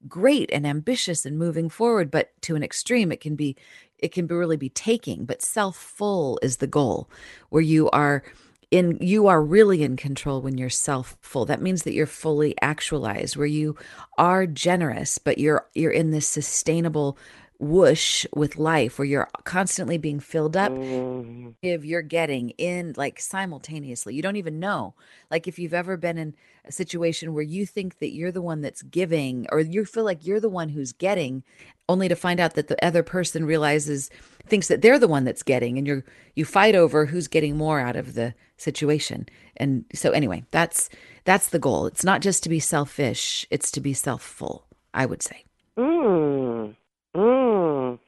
[0.07, 3.55] great and ambitious and moving forward but to an extreme it can be
[3.97, 7.09] it can be really be taking but self full is the goal
[7.49, 8.23] where you are
[8.71, 12.53] in you are really in control when you're self full that means that you're fully
[12.61, 13.75] actualized where you
[14.17, 17.17] are generous but you're you're in this sustainable
[17.59, 21.55] whoosh with life where you're constantly being filled up Mm.
[21.63, 24.13] give you're getting in like simultaneously.
[24.13, 24.93] You don't even know.
[25.31, 28.61] Like if you've ever been in a situation where you think that you're the one
[28.61, 31.43] that's giving or you feel like you're the one who's getting
[31.89, 34.09] only to find out that the other person realizes
[34.45, 36.03] thinks that they're the one that's getting and you're
[36.35, 40.89] you fight over who's getting more out of the situation and so anyway that's
[41.25, 45.21] that's the goal it's not just to be selfish it's to be self-full i would
[45.21, 45.43] say
[45.77, 46.75] Mm.
[47.15, 47.99] Mm.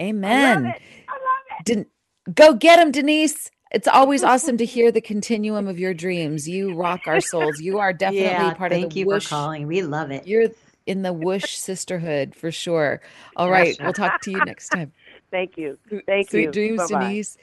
[0.00, 0.82] amen I love it.
[1.08, 1.64] I love it.
[1.64, 1.86] Den-
[2.34, 3.50] go get him, Denise.
[3.72, 6.48] It's always awesome to hear the continuum of your dreams.
[6.48, 7.60] You rock our souls.
[7.60, 9.24] You are definitely yeah, part of thank the you whoosh.
[9.24, 9.66] for calling.
[9.66, 10.26] We love it.
[10.26, 10.48] You're
[10.86, 13.00] in the whoosh sisterhood for sure.
[13.36, 13.76] All right.
[13.78, 14.92] Yeah, we'll talk to you next time.
[15.30, 15.78] Thank you.
[16.06, 16.52] Thank Sweet you.
[16.52, 17.04] dreams, Bye-bye.
[17.04, 17.38] Denise.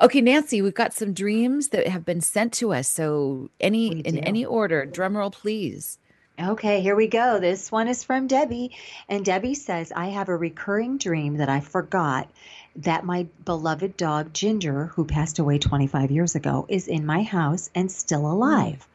[0.00, 2.88] Okay, Nancy, we've got some dreams that have been sent to us.
[2.88, 5.98] So any in any order, drum roll, please.
[6.40, 7.40] Okay, here we go.
[7.40, 8.76] This one is from Debbie.
[9.08, 12.30] And Debbie says, I have a recurring dream that I forgot
[12.76, 17.70] that my beloved dog Ginger, who passed away 25 years ago, is in my house
[17.74, 18.30] and still mm.
[18.30, 18.86] alive.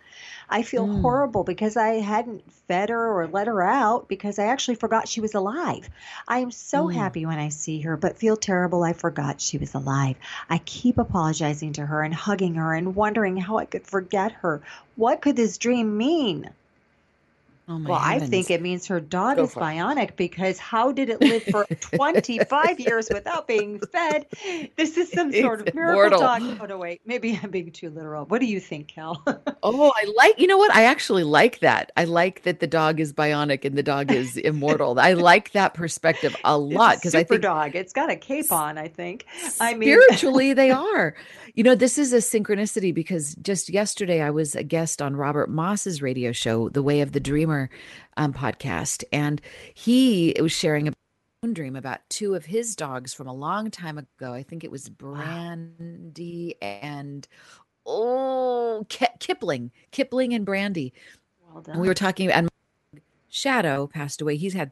[0.50, 1.02] I feel Mm.
[1.02, 5.22] horrible because I hadn't fed her or let her out because I actually forgot she
[5.22, 5.89] was alive.
[6.28, 6.94] I am so Mm.
[6.94, 10.18] happy when I see her, but feel terrible I forgot she was alive.
[10.50, 14.62] I keep apologizing to her and hugging her and wondering how I could forget her.
[14.96, 16.50] What could this dream mean?
[17.68, 19.64] Oh my Well, I think it means her dog Go is for it.
[19.64, 24.26] bionic because how did it live for 25 years without being fed?
[24.76, 26.20] This is some sort It's of miracle immortal.
[26.20, 26.41] dog.
[26.61, 27.01] Oh, no, wait.
[27.05, 28.26] Maybe I'm being too literal.
[28.26, 29.24] What do you think, Kel?
[29.66, 30.76] Oh, I like, you know what?
[30.76, 31.91] I actually like that.
[31.95, 34.99] I like that the dog is bionic and the dog is immortal.
[34.99, 37.76] I like that perspective a lot because because I super think dog.
[37.76, 39.26] It's got a cape on, I think.
[39.61, 41.16] I mean, spiritually they are.
[41.56, 45.51] You know, this is a synchronicity because just yesterday I was a guest on Robert
[45.51, 47.70] Moss's radio show, The Way of the Dreamer
[48.18, 49.39] um, podcast, and
[49.76, 50.93] he was sharing a
[51.51, 54.34] dream about two of his dogs from a long time ago.
[54.34, 57.28] I think it was Brandy and
[57.86, 58.84] oh
[59.20, 60.91] Kipling, Kipling and Brandy.
[61.54, 62.49] well And we were talking and
[63.30, 64.38] Shadow passed away.
[64.38, 64.72] He's had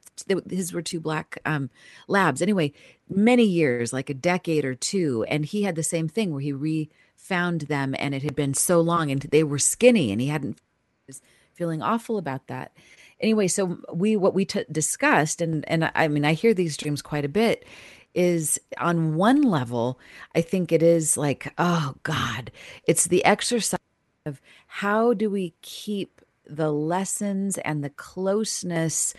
[0.49, 1.69] his were two black um
[2.07, 2.41] labs.
[2.41, 2.73] Anyway,
[3.11, 6.53] many years, like a decade or two, and he had the same thing where he
[6.53, 10.59] re-found them and it had been so long and they were skinny and he hadn't
[11.07, 11.21] was
[11.53, 12.71] feeling awful about that.
[13.19, 17.01] Anyway, so we what we t- discussed and and I mean I hear these dreams
[17.01, 17.65] quite a bit
[18.13, 19.97] is on one level
[20.35, 22.51] I think it is like oh god,
[22.85, 23.79] it's the exercise
[24.25, 29.13] of how do we keep the lessons and the closeness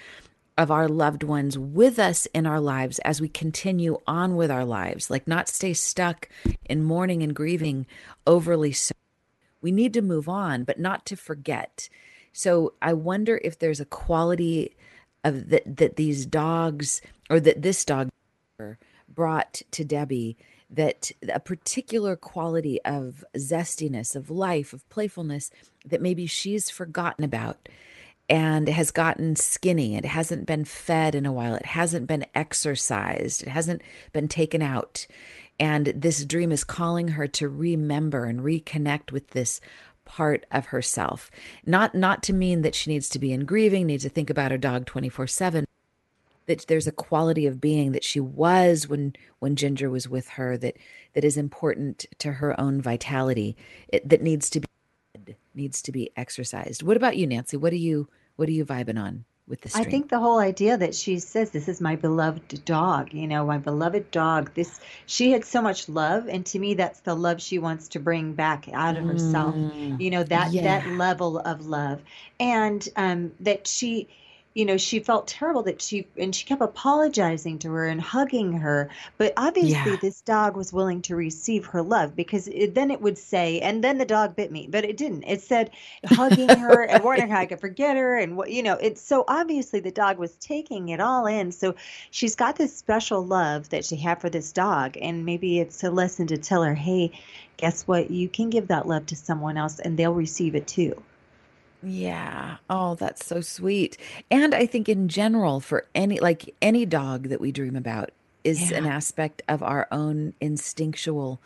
[0.59, 4.65] of our loved ones with us in our lives as we continue on with our
[4.65, 6.29] lives, like not stay stuck
[6.67, 7.87] in mourning and grieving
[8.27, 8.95] overly so.
[9.61, 11.89] We need to move on, but not to forget.
[12.33, 14.77] So I wonder if there's a quality
[15.25, 17.01] of that that these dogs
[17.31, 18.11] or that this dog
[19.09, 20.37] brought to Debbie
[20.69, 25.51] that a particular quality of zestiness, of life, of playfulness
[25.85, 27.69] that maybe she's forgotten about
[28.29, 29.97] and has gotten skinny.
[29.97, 31.55] It hasn't been fed in a while.
[31.55, 33.43] It hasn't been exercised.
[33.43, 35.07] It hasn't been taken out.
[35.61, 39.61] And this dream is calling her to remember and reconnect with this
[40.05, 41.31] part of herself.
[41.65, 44.51] Not not to mean that she needs to be in grieving, needs to think about
[44.51, 45.65] her dog 24/7,
[46.47, 50.57] that there's a quality of being that she was when when Ginger was with her
[50.59, 50.77] that
[51.15, 53.57] that is important to her own vitality.
[53.89, 54.67] It, that needs to be
[55.55, 56.83] needs to be exercised.
[56.83, 57.57] What about you, Nancy?
[57.57, 60.77] What are you what are you vibing on with this I think the whole idea
[60.77, 64.55] that she says this is my beloved dog, you know, my beloved dog.
[64.55, 68.01] This she had so much love, and to me, that's the love she wants to
[68.01, 69.55] bring back out of herself.
[69.55, 70.63] Mm, You know that yeah.
[70.63, 72.03] that level of love,
[72.39, 74.09] and um, that she,
[74.55, 78.53] you know, she felt terrible that she and she kept apologizing to her and hugging
[78.53, 78.91] her.
[79.19, 79.97] But obviously, Yeah.
[80.01, 83.83] this dog was willing to receive her love because it, then it would say, and
[83.83, 85.25] then the dog bit me, but it didn't.
[85.25, 85.71] It said
[86.05, 88.75] hugging her and wondering how I could forget her and what you know.
[88.75, 91.53] It's so obviously the dog was taking it all in.
[91.53, 91.75] So
[92.11, 95.91] she's got this special love that she had for this dog, and maybe it's a
[95.91, 97.13] lesson to tell her, hey,
[97.57, 98.11] guess what?
[98.11, 101.03] You can give that love to someone else, and they'll receive it too.
[101.83, 102.57] Yeah.
[102.71, 103.97] Oh, that's so sweet.
[104.31, 108.11] And I think in general, for any, like any dog that we dream about,
[108.45, 108.95] is an Yeah.
[108.97, 111.41] aspect of our own instinctual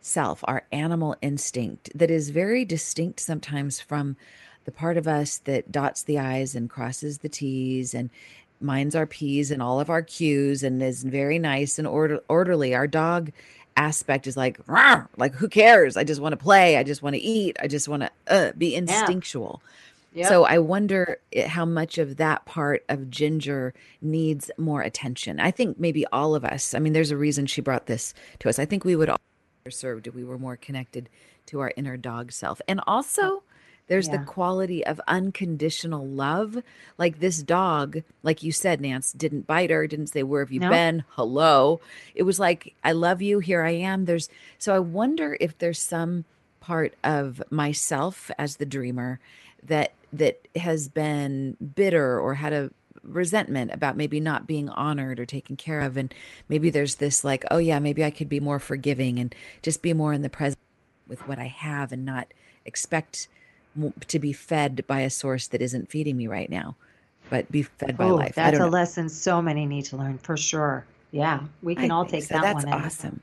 [0.00, 4.16] self, our animal instinct that is very distinct sometimes from
[4.64, 8.10] the part of us that dots the I's and crosses the T's and
[8.60, 12.74] minds our P's and all of our Q's and is very nice and order- orderly.
[12.74, 13.32] Our dog
[13.76, 15.96] aspect is like, "Rawr," like who cares?
[15.96, 16.76] I just want to play.
[16.76, 17.56] I just want to eat.
[17.60, 19.62] I just want to uh, be instinctual.
[20.28, 25.40] So I wonder how much of that part of Ginger needs more attention.
[25.40, 26.74] I think maybe all of us.
[26.74, 28.58] I mean, there's a reason she brought this to us.
[28.58, 29.18] I think we would all
[29.70, 31.08] served if we were more connected
[31.46, 32.60] to our inner dog self.
[32.68, 33.42] And also,
[33.88, 36.62] there's the quality of unconditional love.
[36.98, 40.60] Like this dog, like you said, Nance, didn't bite her, didn't say, Where have you
[40.60, 40.70] No.
[40.70, 41.04] been?
[41.10, 41.80] Hello.
[42.14, 43.40] It was like, I love you.
[43.40, 44.04] Here I am.
[44.04, 44.28] There's
[44.58, 46.24] so I wonder if there's some
[46.60, 49.18] part of myself as the dreamer
[49.64, 52.70] that that has been bitter or had a
[53.02, 56.14] resentment about maybe not being honored or taken care of and
[56.48, 59.92] maybe there's this like oh yeah maybe i could be more forgiving and just be
[59.92, 60.58] more in the present
[61.08, 62.28] with what i have and not
[62.64, 63.26] expect
[64.08, 66.76] to be fed by a source that isn't feeding me right now
[67.30, 70.18] but be fed by Oh, life that's a know lesson so many need to learn
[70.18, 70.84] for sure.
[71.12, 72.34] Yeah, we can I all take so.
[72.34, 72.74] that That's one.
[72.74, 72.84] in.
[72.84, 73.20] awesome.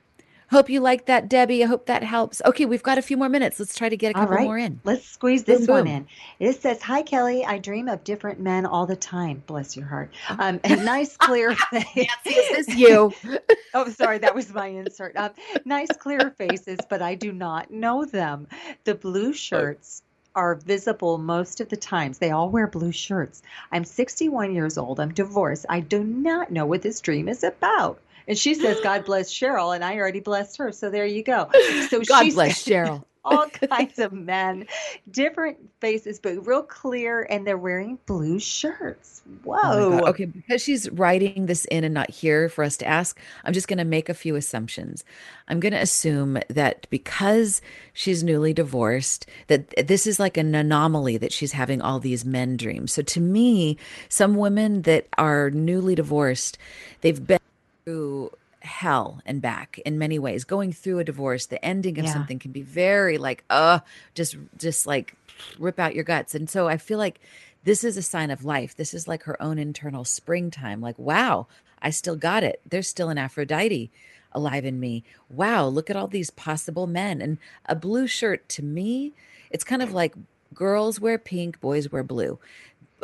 [0.51, 1.63] Hope you like that, Debbie.
[1.63, 2.41] I hope that helps.
[2.43, 3.59] Okay, we've got a few more minutes.
[3.59, 4.79] Let's try to get a couple right, more in.
[4.83, 5.93] let's squeeze Boom, this one boom.
[5.93, 6.07] in.
[6.39, 9.43] It says, "Hi Kelly, I dream of different men all the time.
[9.45, 10.11] Bless your heart.
[10.31, 10.35] Oh.
[10.39, 11.85] Um, a nice clear face.
[11.95, 13.13] Nancy, is this you?
[13.75, 15.15] oh, sorry, that was my insert.
[15.17, 15.31] Um,
[15.65, 18.47] nice clear faces, but I do not know them.
[18.85, 20.01] The blue shirts
[20.39, 22.17] are visible most of the times.
[22.17, 23.41] They all wear blue shirts.
[23.73, 25.01] I'm 61 years old.
[25.01, 25.65] I'm divorced.
[25.67, 27.99] I do not know what this dream is about.
[28.25, 29.75] And she says, God bless Cheryl.
[29.75, 30.71] And I already blessed her.
[30.71, 31.49] So there you go.
[31.89, 34.65] So God bless Cheryl all kinds of men,
[35.11, 39.21] different faces, but real clear, and they're wearing blue shirts.
[39.27, 39.99] Oh Whoa.
[40.03, 43.53] Oh okay, because she's writing this in and not here for us to ask, I'm
[43.53, 45.03] just going to make a few assumptions.
[45.47, 47.61] I'm going to assume that because
[47.93, 52.57] she's newly divorced, that this is like an anomaly that she's having all these men
[52.57, 52.93] dreams.
[52.93, 53.77] So to me,
[54.09, 56.57] some women that are newly divorced,
[57.01, 57.39] they've been
[57.85, 60.43] through hell and back in many ways.
[60.43, 62.13] Going through a divorce the ending of yeah.
[62.13, 63.79] something can be very like uh
[64.15, 65.15] just just like
[65.57, 66.35] rip out your guts.
[66.35, 67.19] And so i feel like
[67.63, 68.75] this is a sign of life.
[68.75, 70.81] This is like her own internal springtime.
[70.81, 71.47] Like wow
[71.81, 72.61] i still got it.
[72.69, 73.91] There's still an aphrodite
[74.31, 75.03] alive in me.
[75.29, 77.21] Wow look at all these possible men.
[77.21, 79.13] And a blue shirt to me
[79.49, 80.13] it's kind of like
[80.53, 82.39] girls wear pink boys wear blue.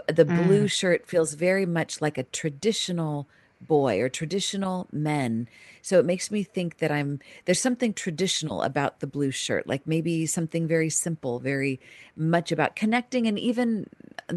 [0.08, 0.46] The mm.
[0.46, 3.28] blue shirt feels very much like a traditional
[3.68, 5.48] boy or traditional men.
[5.82, 9.86] So it makes me think that I'm there's something traditional about the blue shirt, like
[9.86, 11.80] maybe something very simple, very
[12.16, 13.88] much about connecting and even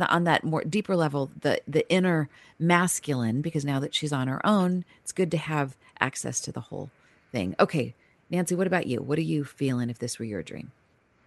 [0.01, 4.45] on that more deeper level, the the inner masculine because now that she's on her
[4.47, 6.91] own, it's good to have access to the whole
[7.33, 7.55] thing.
[7.59, 7.95] Okay,
[8.31, 9.01] Nancy, what about you?
[9.01, 10.73] What are you feeling if this were your dream?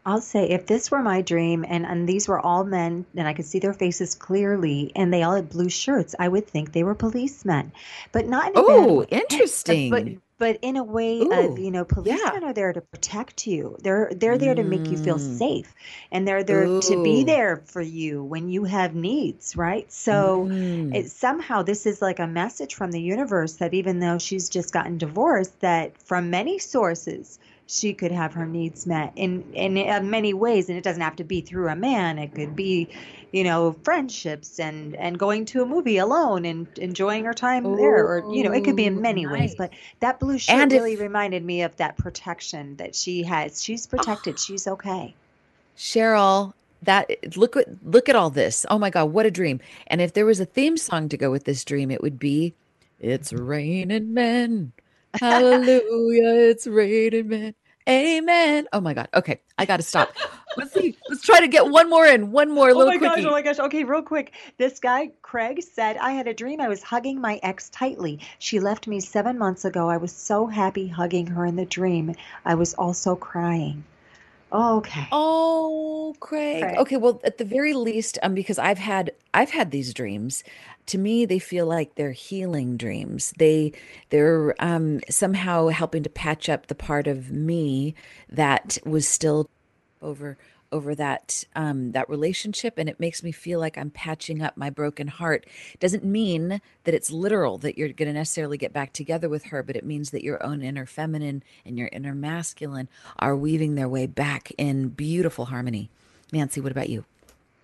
[0.05, 3.33] I'll say if this were my dream and, and these were all men and I
[3.33, 6.83] could see their faces clearly and they all had blue shirts, I would think they
[6.83, 7.71] were policemen.
[8.11, 9.89] But not in a Oh, interesting.
[9.91, 10.07] But
[10.41, 12.49] but in a way Ooh, of you know policemen yeah.
[12.49, 15.37] are there to protect you they're they're there to make you feel mm.
[15.37, 15.71] safe
[16.11, 16.81] and they're there Ooh.
[16.81, 20.95] to be there for you when you have needs right so mm.
[20.95, 24.73] it, somehow this is like a message from the universe that even though she's just
[24.73, 27.37] gotten divorced that from many sources
[27.71, 31.15] she could have her needs met in in uh, many ways and it doesn't have
[31.15, 32.19] to be through a man.
[32.19, 32.89] It could be
[33.31, 37.77] you know friendships and and going to a movie alone and enjoying her time Ooh,
[37.77, 39.31] there or you know it could be in many nice.
[39.31, 43.23] ways but that blue shirt and really if, reminded me of that protection that she
[43.23, 43.63] has.
[43.63, 44.33] She's protected.
[44.33, 45.15] Oh, she's okay.
[45.77, 46.53] Cheryl
[46.83, 48.65] that look at look at all this.
[48.69, 49.61] Oh my god what a dream.
[49.87, 52.53] And if there was a theme song to go with this dream it would be
[52.99, 54.73] it's raining men.
[55.21, 57.53] Hallelujah it's raining men
[57.89, 58.67] Amen.
[58.73, 59.09] Oh my God.
[59.13, 59.41] Okay.
[59.57, 60.13] I got to stop.
[60.57, 60.95] Let's see.
[61.09, 62.31] Let's try to get one more in.
[62.31, 62.71] One more.
[62.71, 63.21] Oh my quickie.
[63.21, 63.25] gosh.
[63.25, 63.59] Oh my gosh.
[63.59, 63.83] Okay.
[63.83, 64.33] Real quick.
[64.57, 66.61] This guy, Craig, said, I had a dream.
[66.61, 68.19] I was hugging my ex tightly.
[68.39, 69.89] She left me seven months ago.
[69.89, 72.15] I was so happy hugging her in the dream.
[72.45, 73.83] I was also crying.
[74.51, 75.07] Oh, okay.
[75.11, 76.63] Oh, Craig.
[76.63, 76.77] Craig.
[76.77, 80.43] Okay, well, at the very least, um, because I've had I've had these dreams.
[80.87, 83.33] To me, they feel like they're healing dreams.
[83.37, 83.73] They
[84.09, 87.95] they're um somehow helping to patch up the part of me
[88.29, 89.49] that was still
[90.01, 90.37] over
[90.71, 94.69] over that um, that relationship and it makes me feel like i'm patching up my
[94.69, 95.45] broken heart.
[95.79, 99.63] Doesn't mean that it's literal that you're going to necessarily get back together with her
[99.63, 102.87] but it means that your own inner feminine and your inner masculine
[103.19, 105.89] are weaving their way back in beautiful harmony.
[106.31, 107.05] Nancy what about you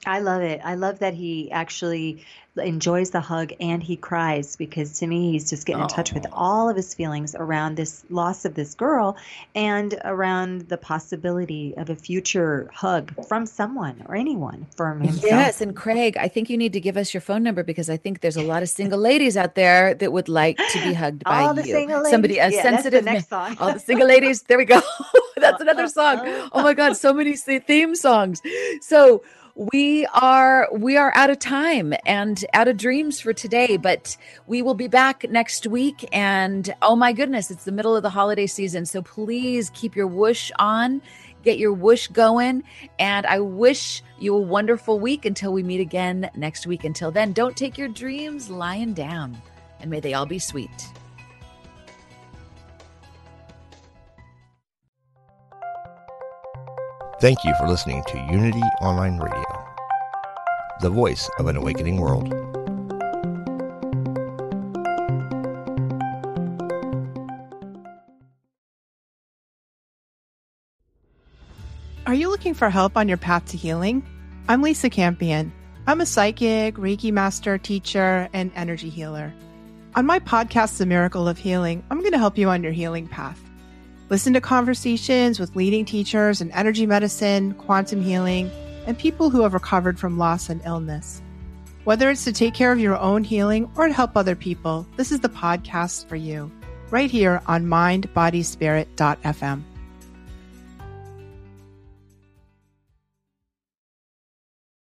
[0.07, 0.61] I love it.
[0.63, 2.25] I love that he actually
[2.57, 6.25] enjoys the hug and he cries because to me he's just getting in touch with
[6.31, 9.15] all of his feelings around this loss of this girl
[9.53, 15.23] and around the possibility of a future hug from someone or anyone from himself.
[15.23, 17.97] Yes, and Craig, I think you need to give us your phone number because I
[17.97, 21.23] think there's a lot of single ladies out there that would like to be hugged
[21.23, 21.73] by all the you.
[21.73, 22.11] Single ladies.
[22.11, 23.55] Somebody a yeah, sensitive next song.
[23.59, 24.41] all the single ladies.
[24.43, 24.81] There we go.
[25.37, 26.07] that's another song.
[26.53, 28.41] Oh my god, so many theme songs.
[28.81, 29.21] So
[29.57, 34.61] we are we are out of time and out of dreams for today but we
[34.61, 36.07] will be back next week.
[36.11, 38.85] And oh my goodness it's the middle of the holiday season.
[38.85, 41.01] So please keep your whoosh on
[41.43, 42.63] get your whoosh going.
[42.99, 46.83] And i wish you a wonderful week until we meet again next week.
[46.83, 49.41] Until then don't take your dreams lying down
[49.79, 50.69] and may they all be sweet.
[57.19, 59.43] Thank you for listening to Unity Online Radio,
[60.81, 62.33] the voice of an awakening world.
[72.05, 74.05] Are you looking for help on your path to healing?
[74.47, 75.51] I'm Lisa Campion.
[75.87, 79.33] I'm a psychic, Reiki master, teacher, and energy healer.
[79.95, 83.07] On my podcast, The Miracle of Healing, I'm going to help you on your healing
[83.07, 83.41] path.
[84.09, 88.49] Listen to conversations with leading teachers in energy medicine, quantum healing,
[88.87, 91.21] and people who have recovered from loss and illness.
[91.83, 95.11] Whether it's to take care of your own healing or to help other people, this
[95.11, 96.51] is the podcast for you,
[96.89, 99.61] right here on mindbodyspirit.fm.